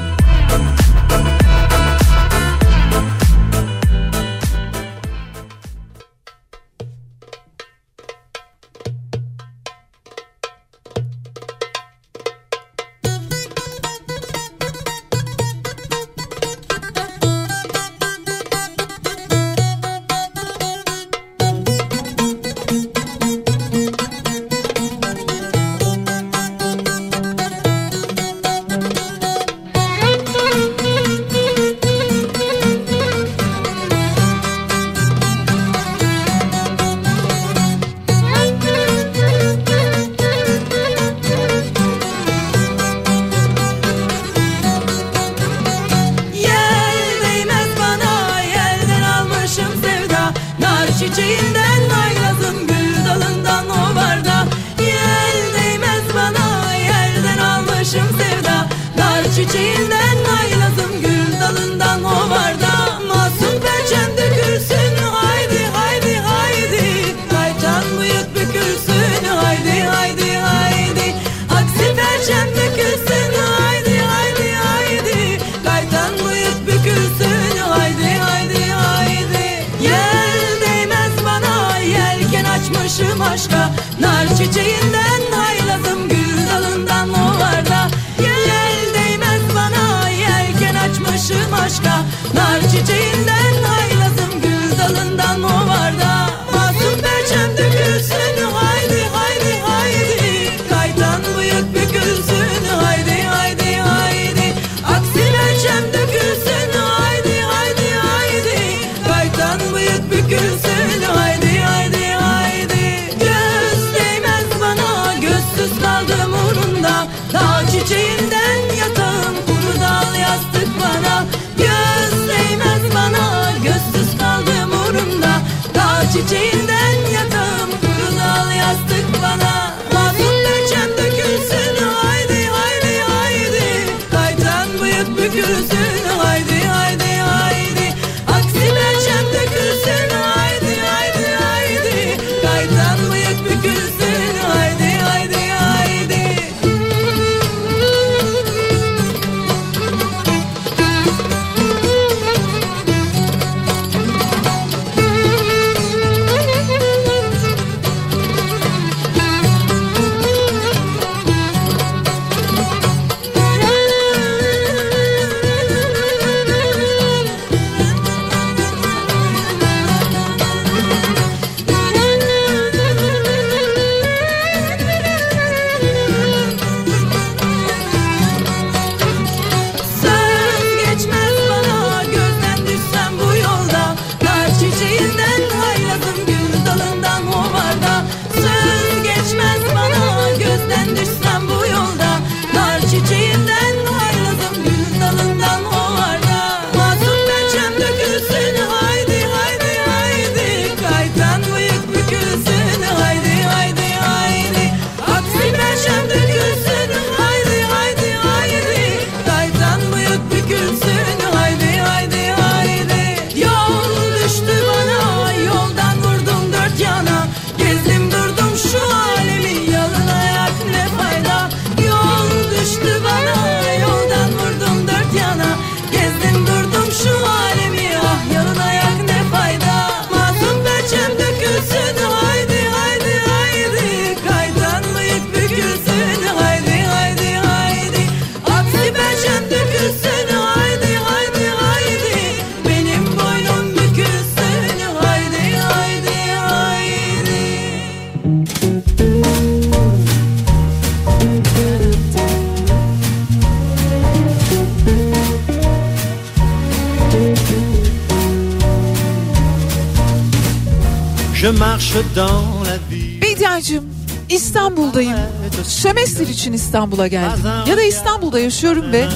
Bediacığım 263.22 263.85
İstanbul'dayım. 264.28 265.16
Sömestr 265.64 266.20
için 266.28 266.52
İstanbul'a 266.52 267.06
geldim. 267.06 267.44
Ya 267.66 267.76
da 267.76 267.82
İstanbul'da 267.82 268.40
yaşıyorum 268.40 268.93
ve 268.93 269.06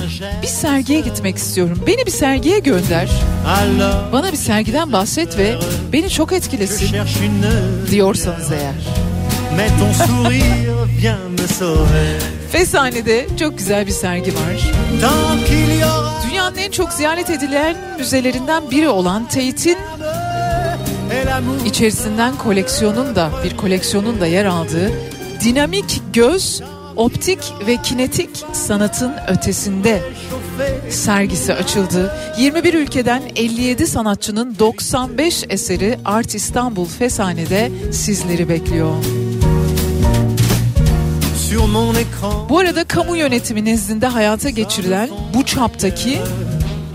bir 0.42 0.46
sergiye 0.46 1.00
gitmek 1.00 1.36
istiyorum. 1.36 1.78
Beni 1.86 2.06
bir 2.06 2.10
sergiye 2.10 2.58
gönder. 2.58 3.08
Bana 4.12 4.32
bir 4.32 4.36
sergiden 4.36 4.92
bahset 4.92 5.38
ve 5.38 5.58
beni 5.92 6.10
çok 6.10 6.32
etkilesin 6.32 6.88
diyorsanız 7.90 8.52
eğer. 8.52 8.74
Feshane'de 12.52 13.26
çok 13.40 13.58
güzel 13.58 13.86
bir 13.86 13.92
sergi 13.92 14.34
var. 14.34 14.72
Dünyanın 16.28 16.56
en 16.56 16.70
çok 16.70 16.92
ziyaret 16.92 17.30
edilen 17.30 17.76
müzelerinden 17.98 18.70
biri 18.70 18.88
olan 18.88 19.24
Tate'in 19.24 19.78
içerisinden 21.66 22.36
koleksiyonun 22.36 23.16
da 23.16 23.30
bir 23.44 23.56
koleksiyonun 23.56 24.20
da 24.20 24.26
yer 24.26 24.44
aldığı 24.44 24.92
dinamik 25.44 26.00
göz, 26.12 26.62
optik 26.96 27.38
ve 27.66 27.76
kinetik 27.82 28.30
sanatın 28.52 29.12
ötesinde 29.28 30.02
sergisi 30.90 31.54
açıldı. 31.54 32.14
21 32.38 32.74
ülkeden 32.74 33.22
57 33.36 33.86
sanatçının 33.86 34.56
95 34.58 35.44
eseri 35.48 35.98
Art 36.04 36.34
İstanbul 36.34 36.86
Feshane'de 36.86 37.70
sizleri 37.92 38.48
bekliyor. 38.48 38.94
Bu 42.48 42.58
arada 42.58 42.84
kamu 42.84 43.16
yönetimi 43.16 43.64
nezdinde 43.64 44.06
hayata 44.06 44.50
geçirilen 44.50 45.08
bu 45.34 45.46
çaptaki 45.46 46.18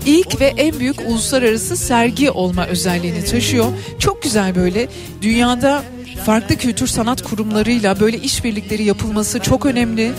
ilk 0.06 0.40
ve 0.40 0.46
en 0.56 0.80
büyük 0.80 1.00
uluslararası 1.00 1.76
sergi 1.76 2.30
olma 2.30 2.66
özelliğini 2.66 3.24
taşıyor. 3.24 3.66
Çok 3.98 4.22
güzel 4.22 4.54
böyle 4.54 4.88
dünyada 5.22 5.82
farklı 6.26 6.56
kültür 6.56 6.86
sanat 6.86 7.22
kurumlarıyla 7.22 8.00
böyle 8.00 8.18
işbirlikleri 8.18 8.84
yapılması 8.84 9.40
çok 9.40 9.66
önemli. 9.66 10.12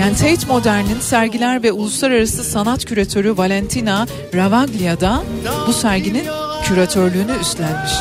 Yani 0.00 0.16
Tate 0.16 0.46
Modern'in 0.48 1.00
sergiler 1.00 1.62
ve 1.62 1.72
uluslararası 1.72 2.44
sanat 2.44 2.84
küratörü 2.84 3.36
Valentina 3.36 4.06
Ravaglia 4.34 5.00
da 5.00 5.22
bu 5.66 5.72
serginin 5.72 6.24
küratörlüğünü 6.64 7.32
üstlenmiş. 7.40 7.92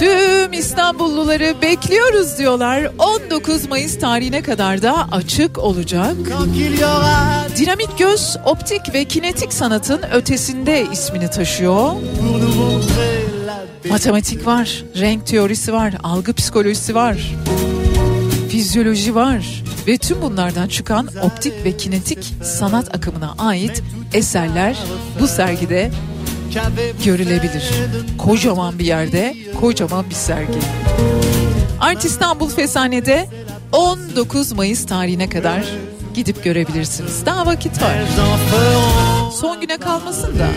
Tüm 0.00 0.52
İstanbulluları 0.52 1.54
bekliyoruz 1.62 2.38
diyorlar. 2.38 2.90
19 2.98 3.68
Mayıs 3.68 3.98
tarihine 3.98 4.42
kadar 4.42 4.82
da 4.82 5.08
açık 5.12 5.58
olacak. 5.58 6.14
Dinamik 7.56 7.98
göz, 7.98 8.36
optik 8.44 8.94
ve 8.94 9.04
kinetik 9.04 9.52
sanatın 9.52 10.02
ötesinde 10.12 10.86
ismini 10.92 11.30
taşıyor. 11.30 11.92
Matematik 13.90 14.46
var, 14.46 14.84
renk 15.00 15.26
teorisi 15.26 15.72
var, 15.72 15.94
algı 16.02 16.32
psikolojisi 16.32 16.94
var, 16.94 17.34
fizyoloji 18.48 19.14
var 19.14 19.62
ve 19.86 19.98
tüm 19.98 20.22
bunlardan 20.22 20.68
çıkan 20.68 21.08
optik 21.22 21.64
ve 21.64 21.76
kinetik 21.76 22.34
sanat 22.44 22.94
akımına 22.94 23.34
ait 23.38 23.82
eserler 24.12 24.76
bu 25.20 25.28
sergide 25.28 25.90
görülebilir. 27.04 27.70
Kocaman 28.18 28.78
bir 28.78 28.84
yerde, 28.84 29.36
kocaman 29.60 30.10
bir 30.10 30.14
sergi. 30.14 30.58
Art 31.80 32.04
İstanbul 32.04 32.48
Fesane'de 32.48 33.28
19 33.72 34.52
Mayıs 34.52 34.86
tarihine 34.86 35.28
kadar 35.28 35.64
gidip 36.14 36.44
görebilirsiniz. 36.44 37.26
Daha 37.26 37.46
vakit 37.46 37.82
var. 37.82 37.94
Son 39.40 39.60
güne 39.60 39.76
kalmasın 39.76 40.38
da. 40.38 40.48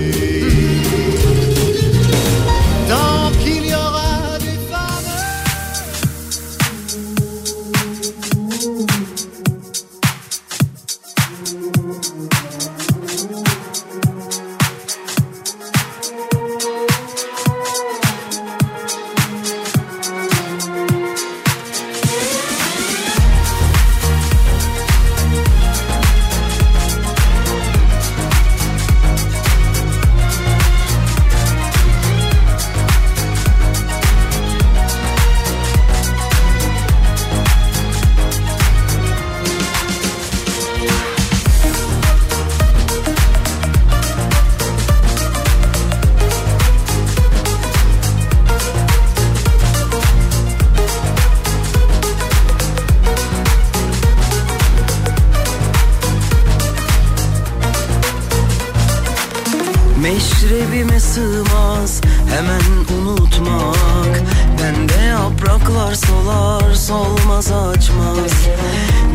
Hemen 62.34 62.62
unutmak 62.98 64.22
Bende 64.60 65.04
yapraklar 65.04 65.94
solar 65.94 66.74
solmaz 66.74 67.52
açmaz. 67.52 68.34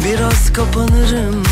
Biraz 0.05 0.53
kapanırım 0.53 1.43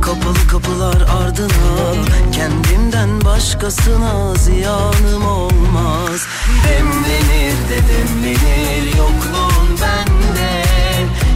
kapalı 0.00 0.46
kapılar 0.50 1.00
ardına. 1.22 1.94
Kendimden 2.32 3.24
başkasına 3.24 4.34
ziyanım 4.34 5.26
olmaz. 5.26 6.26
Demlenir 6.68 7.56
de 7.68 7.78
demlenir 7.88 8.86
yokluğun 8.86 9.68
bende. 9.82 10.62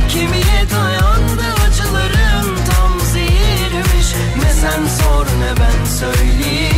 Kemiğe 0.08 0.64
dayandı 0.70 1.44
acılarım 1.68 2.56
tam 2.70 3.00
zehirmiş. 3.00 4.14
Ne 4.42 4.52
sen 4.52 4.86
sor 5.02 5.26
ne 5.26 5.60
ben 5.60 5.84
söyleyeyim 5.84 6.77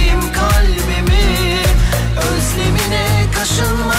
passion 3.50 3.89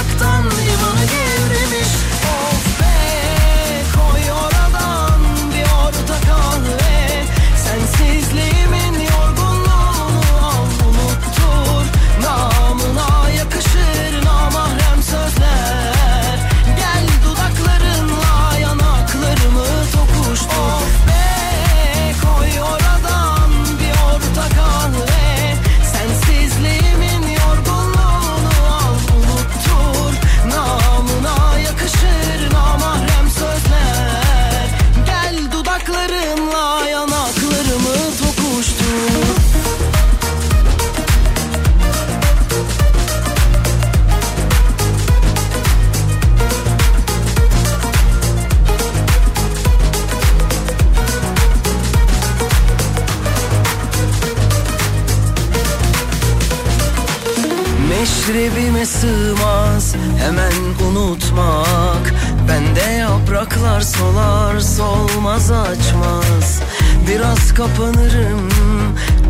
unutmak 61.31 62.13
Bende 62.47 62.91
yapraklar 62.91 63.81
solar 63.81 64.59
solmaz 64.59 65.51
açmaz. 65.51 66.61
Biraz 67.07 67.53
kapanırım 67.53 68.49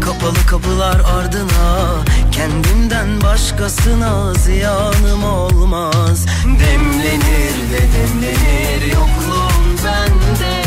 kapalı 0.02 0.46
kapılar 0.48 1.00
ardına. 1.00 2.04
Kendimden 2.32 3.22
başkasına 3.22 4.34
ziyanım 4.34 5.24
olmaz. 5.24 6.26
Demlenir 6.46 7.56
de 7.72 7.82
demlenir 7.94 8.86
yokluğun 8.86 9.78
bende. 9.86 10.64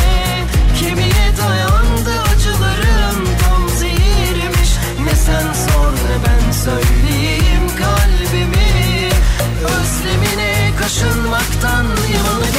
Kemiğe 0.81 1.33
dayandı 1.43 2.23
acılarım 2.35 3.25
tam 3.43 3.69
zehirmiş. 3.69 4.71
Ne 5.05 5.17
sen 5.17 5.53
sor 5.53 5.93
ne 5.93 6.17
ben 6.27 6.53
söyleyeyim 6.53 7.44
taşınmaktan 11.05 11.85
yılmış 11.85 12.54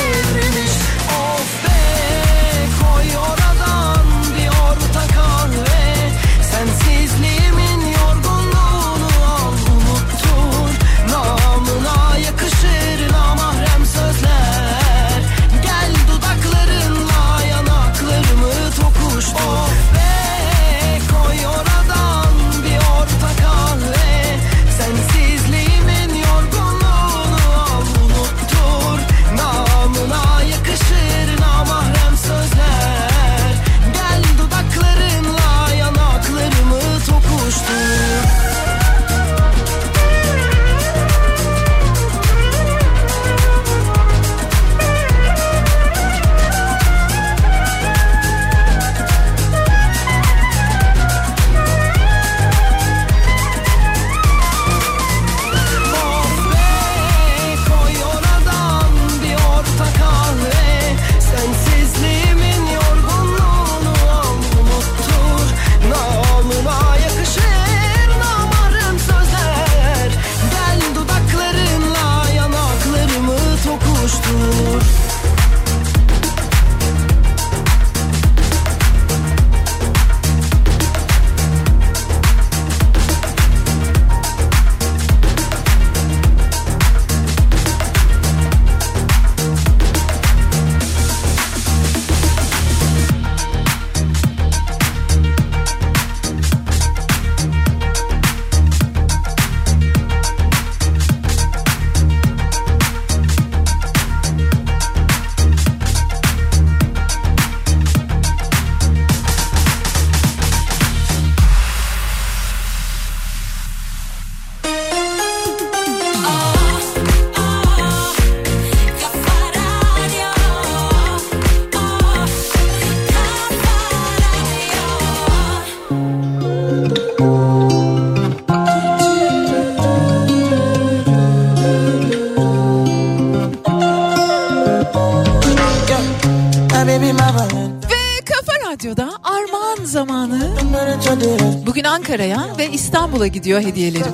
İstanbul'a 143.16 143.28
gidiyor 143.28 143.62
hediyelerim. 143.62 144.14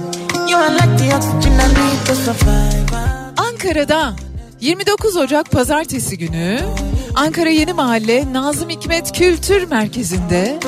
Ankara'da 3.38 4.14
29 4.60 5.18
Ocak 5.18 5.52
Pazartesi 5.52 6.18
günü 6.18 6.60
Ankara 7.15 7.49
Yeni 7.49 7.73
Mahalle 7.73 8.34
Nazım 8.34 8.69
Hikmet 8.69 9.11
Kültür 9.11 9.68
Merkezi'nde 9.68 10.60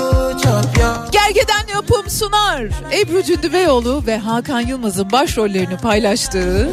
Gergeden 1.12 1.74
Yapım 1.74 2.10
sunar. 2.10 2.64
Ebru 3.00 3.24
Cündübeyoğlu 3.24 4.04
ve 4.08 4.18
Hakan 4.18 4.62
Yılmaz'ın 4.62 5.12
başrollerini 5.12 5.78
paylaştığı 5.78 6.70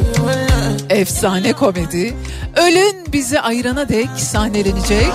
efsane 0.90 1.52
komedi 1.52 2.14
Ölün 2.56 3.12
Bizi 3.12 3.40
Ayırana 3.40 3.88
Dek 3.88 4.08
sahnelenecek. 4.16 5.12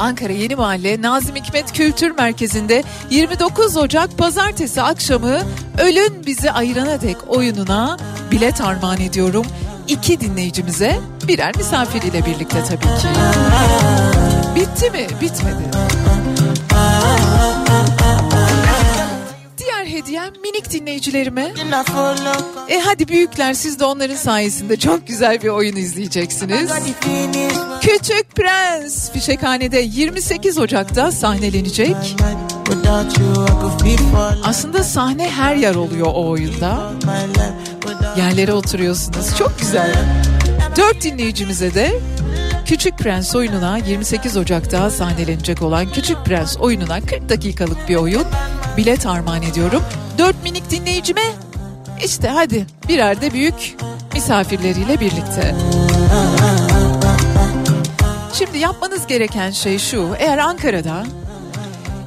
Ankara 0.00 0.32
Yeni 0.32 0.54
Mahalle 0.56 1.02
Nazım 1.02 1.36
Hikmet 1.36 1.72
Kültür 1.72 2.10
Merkezi'nde 2.10 2.84
29 3.10 3.76
Ocak 3.76 4.18
Pazartesi 4.18 4.82
akşamı 4.82 5.40
Ölün 5.78 6.26
Bizi 6.26 6.50
Ayırana 6.50 7.00
Dek 7.00 7.16
oyununa 7.28 7.96
bilet 8.30 8.60
armağan 8.60 9.00
ediyorum. 9.00 9.46
İki 9.88 10.20
dinleyicimize 10.20 11.00
birer 11.28 11.56
misafir 11.56 12.02
ile 12.02 12.26
birlikte 12.26 12.64
tabii 12.64 13.00
ki. 13.00 13.08
Bitti 14.56 14.90
mi? 14.90 15.06
Bitmedi. 15.20 15.62
Diğer 19.58 19.86
hediyem 19.86 20.32
minik 20.42 20.70
dinleyicilerime. 20.70 21.52
E 22.68 22.80
hadi 22.80 23.08
büyükler 23.08 23.54
siz 23.54 23.80
de 23.80 23.84
onların 23.84 24.16
sayesinde 24.16 24.76
çok 24.76 25.06
güzel 25.06 25.42
bir 25.42 25.48
oyun 25.48 25.76
izleyeceksiniz. 25.76 26.70
Küçük 27.80 28.36
Prens 28.36 29.10
Fişekhane'de 29.12 29.78
28 29.80 30.58
Ocak'ta 30.58 31.12
sahnelenecek. 31.12 31.96
Aslında 34.44 34.84
sahne 34.84 35.30
her 35.30 35.56
yer 35.56 35.74
oluyor 35.74 36.06
o 36.06 36.28
oyunda. 36.28 36.92
Yerlere 38.16 38.52
oturuyorsunuz. 38.52 39.36
Çok 39.38 39.58
güzel. 39.58 39.94
Dört 40.76 41.02
dinleyicimize 41.02 41.74
de 41.74 41.92
Küçük 42.66 42.98
Prens 42.98 43.34
oyununa 43.34 43.76
28 43.76 44.36
Ocak'ta 44.36 44.90
sahnelenecek 44.90 45.62
olan 45.62 45.92
Küçük 45.92 46.24
Prens 46.24 46.56
oyununa 46.56 47.00
40 47.00 47.28
dakikalık 47.28 47.88
bir 47.88 47.96
oyun 47.96 48.24
bilet 48.76 49.06
armağan 49.06 49.42
ediyorum. 49.42 49.82
Dört 50.18 50.42
minik 50.42 50.70
dinleyicime 50.70 51.24
işte 52.04 52.28
hadi 52.28 52.66
birer 52.88 53.20
de 53.20 53.32
büyük 53.32 53.76
misafirleriyle 54.14 55.00
birlikte. 55.00 55.54
Şimdi 58.40 58.58
yapmanız 58.58 59.06
gereken 59.06 59.50
şey 59.50 59.78
şu. 59.78 60.14
Eğer 60.18 60.38
Ankara'da 60.38 61.04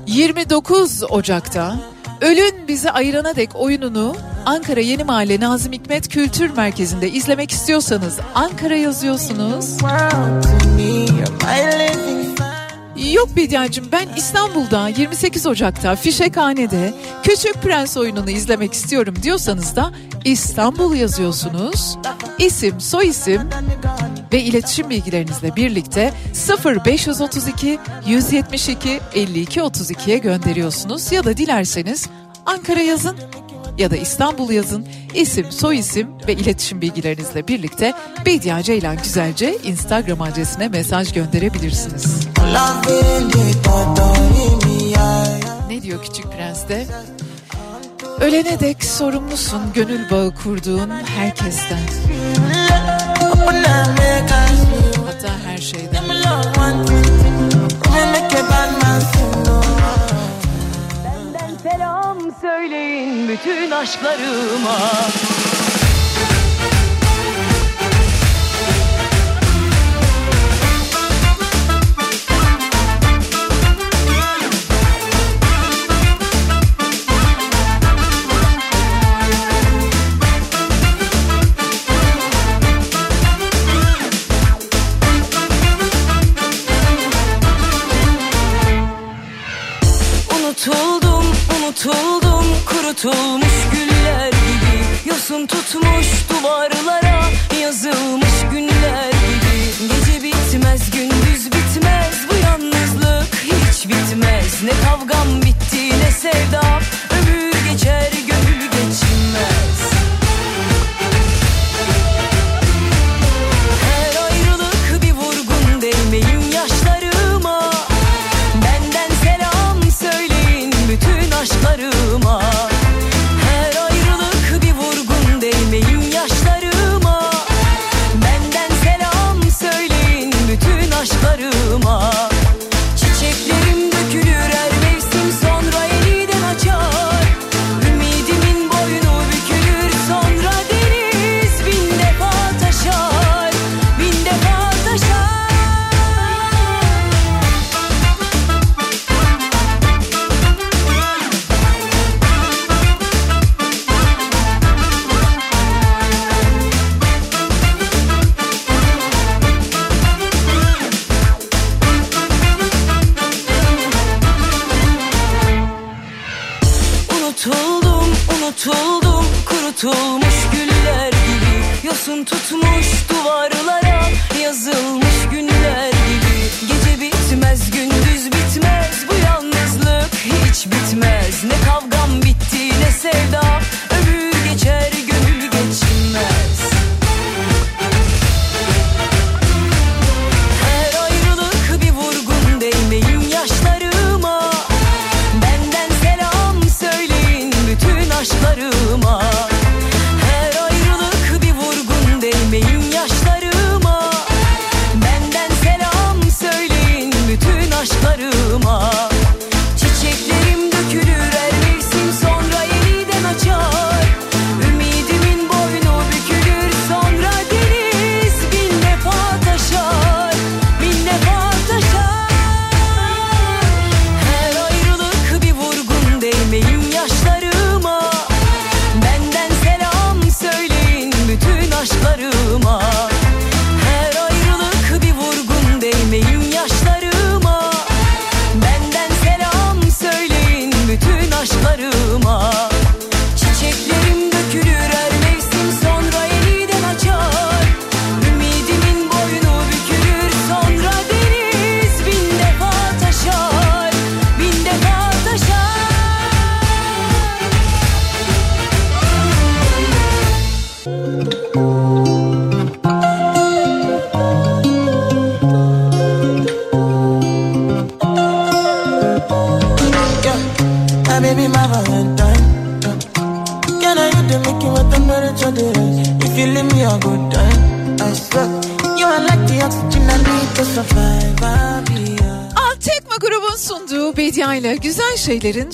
29 0.07 1.03
Ocak'ta 1.09 1.75
Ölün 2.21 2.67
Bizi 2.67 2.91
Ayırana 2.91 3.35
Dek 3.35 3.49
oyununu 3.55 4.15
Ankara 4.45 4.79
Yeni 4.79 5.03
Mahalle 5.03 5.39
Nazım 5.39 5.73
Hikmet 5.73 6.09
Kültür 6.09 6.49
Merkezi'nde 6.49 7.09
izlemek 7.09 7.51
istiyorsanız 7.51 8.19
Ankara 8.35 8.75
yazıyorsunuz. 8.75 9.77
Yok 13.13 13.29
Bediacığım 13.35 13.85
ben 13.91 14.07
İstanbul'da 14.17 14.87
28 14.87 15.47
Ocak'ta 15.47 15.95
Fişekhane'de 15.95 16.93
Küçük 17.23 17.53
Prens 17.53 17.97
oyununu 17.97 18.29
izlemek 18.29 18.73
istiyorum 18.73 19.15
diyorsanız 19.23 19.75
da 19.75 19.91
İstanbul 20.25 20.95
yazıyorsunuz. 20.95 21.97
İsim, 22.39 22.81
soy 22.81 23.07
isim 23.07 23.41
ve 24.33 24.41
iletişim 24.41 24.89
bilgilerinizle 24.89 25.55
birlikte 25.55 26.13
0532 26.65 27.79
172 28.07 28.99
52 29.15 29.59
32'ye 29.59 30.17
gönderiyorsunuz 30.17 31.11
ya 31.11 31.23
da 31.23 31.37
dilerseniz 31.37 32.09
Ankara 32.45 32.81
yazın 32.81 33.17
ya 33.77 33.91
da 33.91 33.95
İstanbul 33.95 34.49
yazın. 34.49 34.87
İsim, 35.13 35.51
soy 35.51 35.79
isim 35.79 36.07
ve 36.27 36.33
iletişim 36.33 36.81
bilgilerinizle 36.81 37.47
birlikte 37.47 37.93
Bediye 38.25 38.63
Ceylan 38.63 38.97
Güzelce 39.03 39.57
Instagram 39.63 40.21
adresine 40.21 40.67
mesaj 40.67 41.13
gönderebilirsiniz. 41.13 42.27
Ne 45.69 45.81
diyor 45.81 46.03
Küçük 46.03 46.31
Prens'te? 46.31 46.87
Ölene 48.19 48.59
dek 48.59 48.83
sorumlusun 48.83 49.61
gönül 49.73 50.09
bağı 50.09 50.35
kurduğun 50.35 50.89
herkesten. 50.89 51.79
Hatta 55.05 55.33
her 55.45 55.57
şeyden. 55.57 55.93
Benden 61.05 61.55
söyleyin 62.41 63.29
bütün 63.29 63.71
aşklarıma 63.71 64.77
Unutuldum, 90.67 91.25
unutuldum 91.57 92.45
kurutulmuş 92.65 93.53
güller 93.71 94.27
gibi. 94.29 95.09
Yosun 95.09 95.47
tutmuş 95.47 96.07
duvarlara 96.29 97.23
yazılmış 97.61 98.41
günler 98.51 99.09
gibi. 99.09 99.87
Gece 99.93 100.23
bitmez, 100.23 100.91
gündüz 100.91 101.45
bitmez 101.45 102.15
bu 102.29 102.35
yalnızlık 102.45 103.35
hiç 103.35 103.87
bitmez. 103.87 104.63
Ne 104.63 104.71
kavgam 104.85 105.41
bitti 105.41 105.89
ne 105.99 106.11
sevdam 106.11 106.81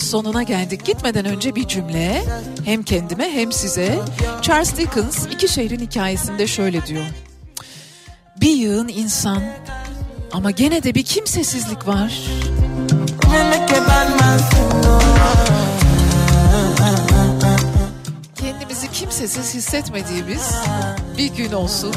sonuna 0.10 0.44
geldik. 0.44 0.86
Gitmeden 0.86 1.26
önce 1.26 1.56
bir 1.56 1.68
cümle 1.68 2.24
hem 2.66 2.84
kendime 2.84 3.30
hem 3.32 3.52
size. 3.52 4.00
Charles 4.42 4.78
Dickens 4.78 5.26
iki 5.26 5.48
şehrin 5.48 5.80
hikayesinde 5.80 6.48
şöyle 6.48 6.86
diyor. 6.86 7.06
Bir 8.42 8.56
yığın 8.56 8.88
insan 8.88 9.44
ama 10.32 10.52
gene 10.52 10.84
de 10.84 10.96
bir 10.96 11.04
kimsesizlik 11.04 11.88
var. 11.88 12.14
Kendimizi 18.36 18.92
kimsesiz 18.92 19.54
hissetmediğimiz 19.54 20.56
bir 21.18 21.34
gün 21.34 21.52
olsun. 21.52 21.94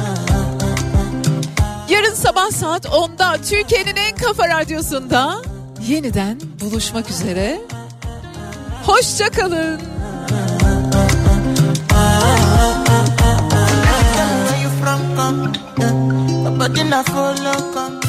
Yarın 1.88 2.14
sabah 2.14 2.50
saat 2.50 2.86
10'da 2.86 3.36
Türkiye'nin 3.42 3.96
en 3.96 4.16
kafa 4.16 4.48
radyosunda 4.48 5.42
yeniden 5.88 6.40
buluşmak 6.60 7.10
üzere. 7.10 7.60
Hoşça 8.92 9.30
kalın. 9.30 9.80
Where 14.48 14.62
you 14.62 14.70
from? 14.80 15.00
Come, 17.74 18.01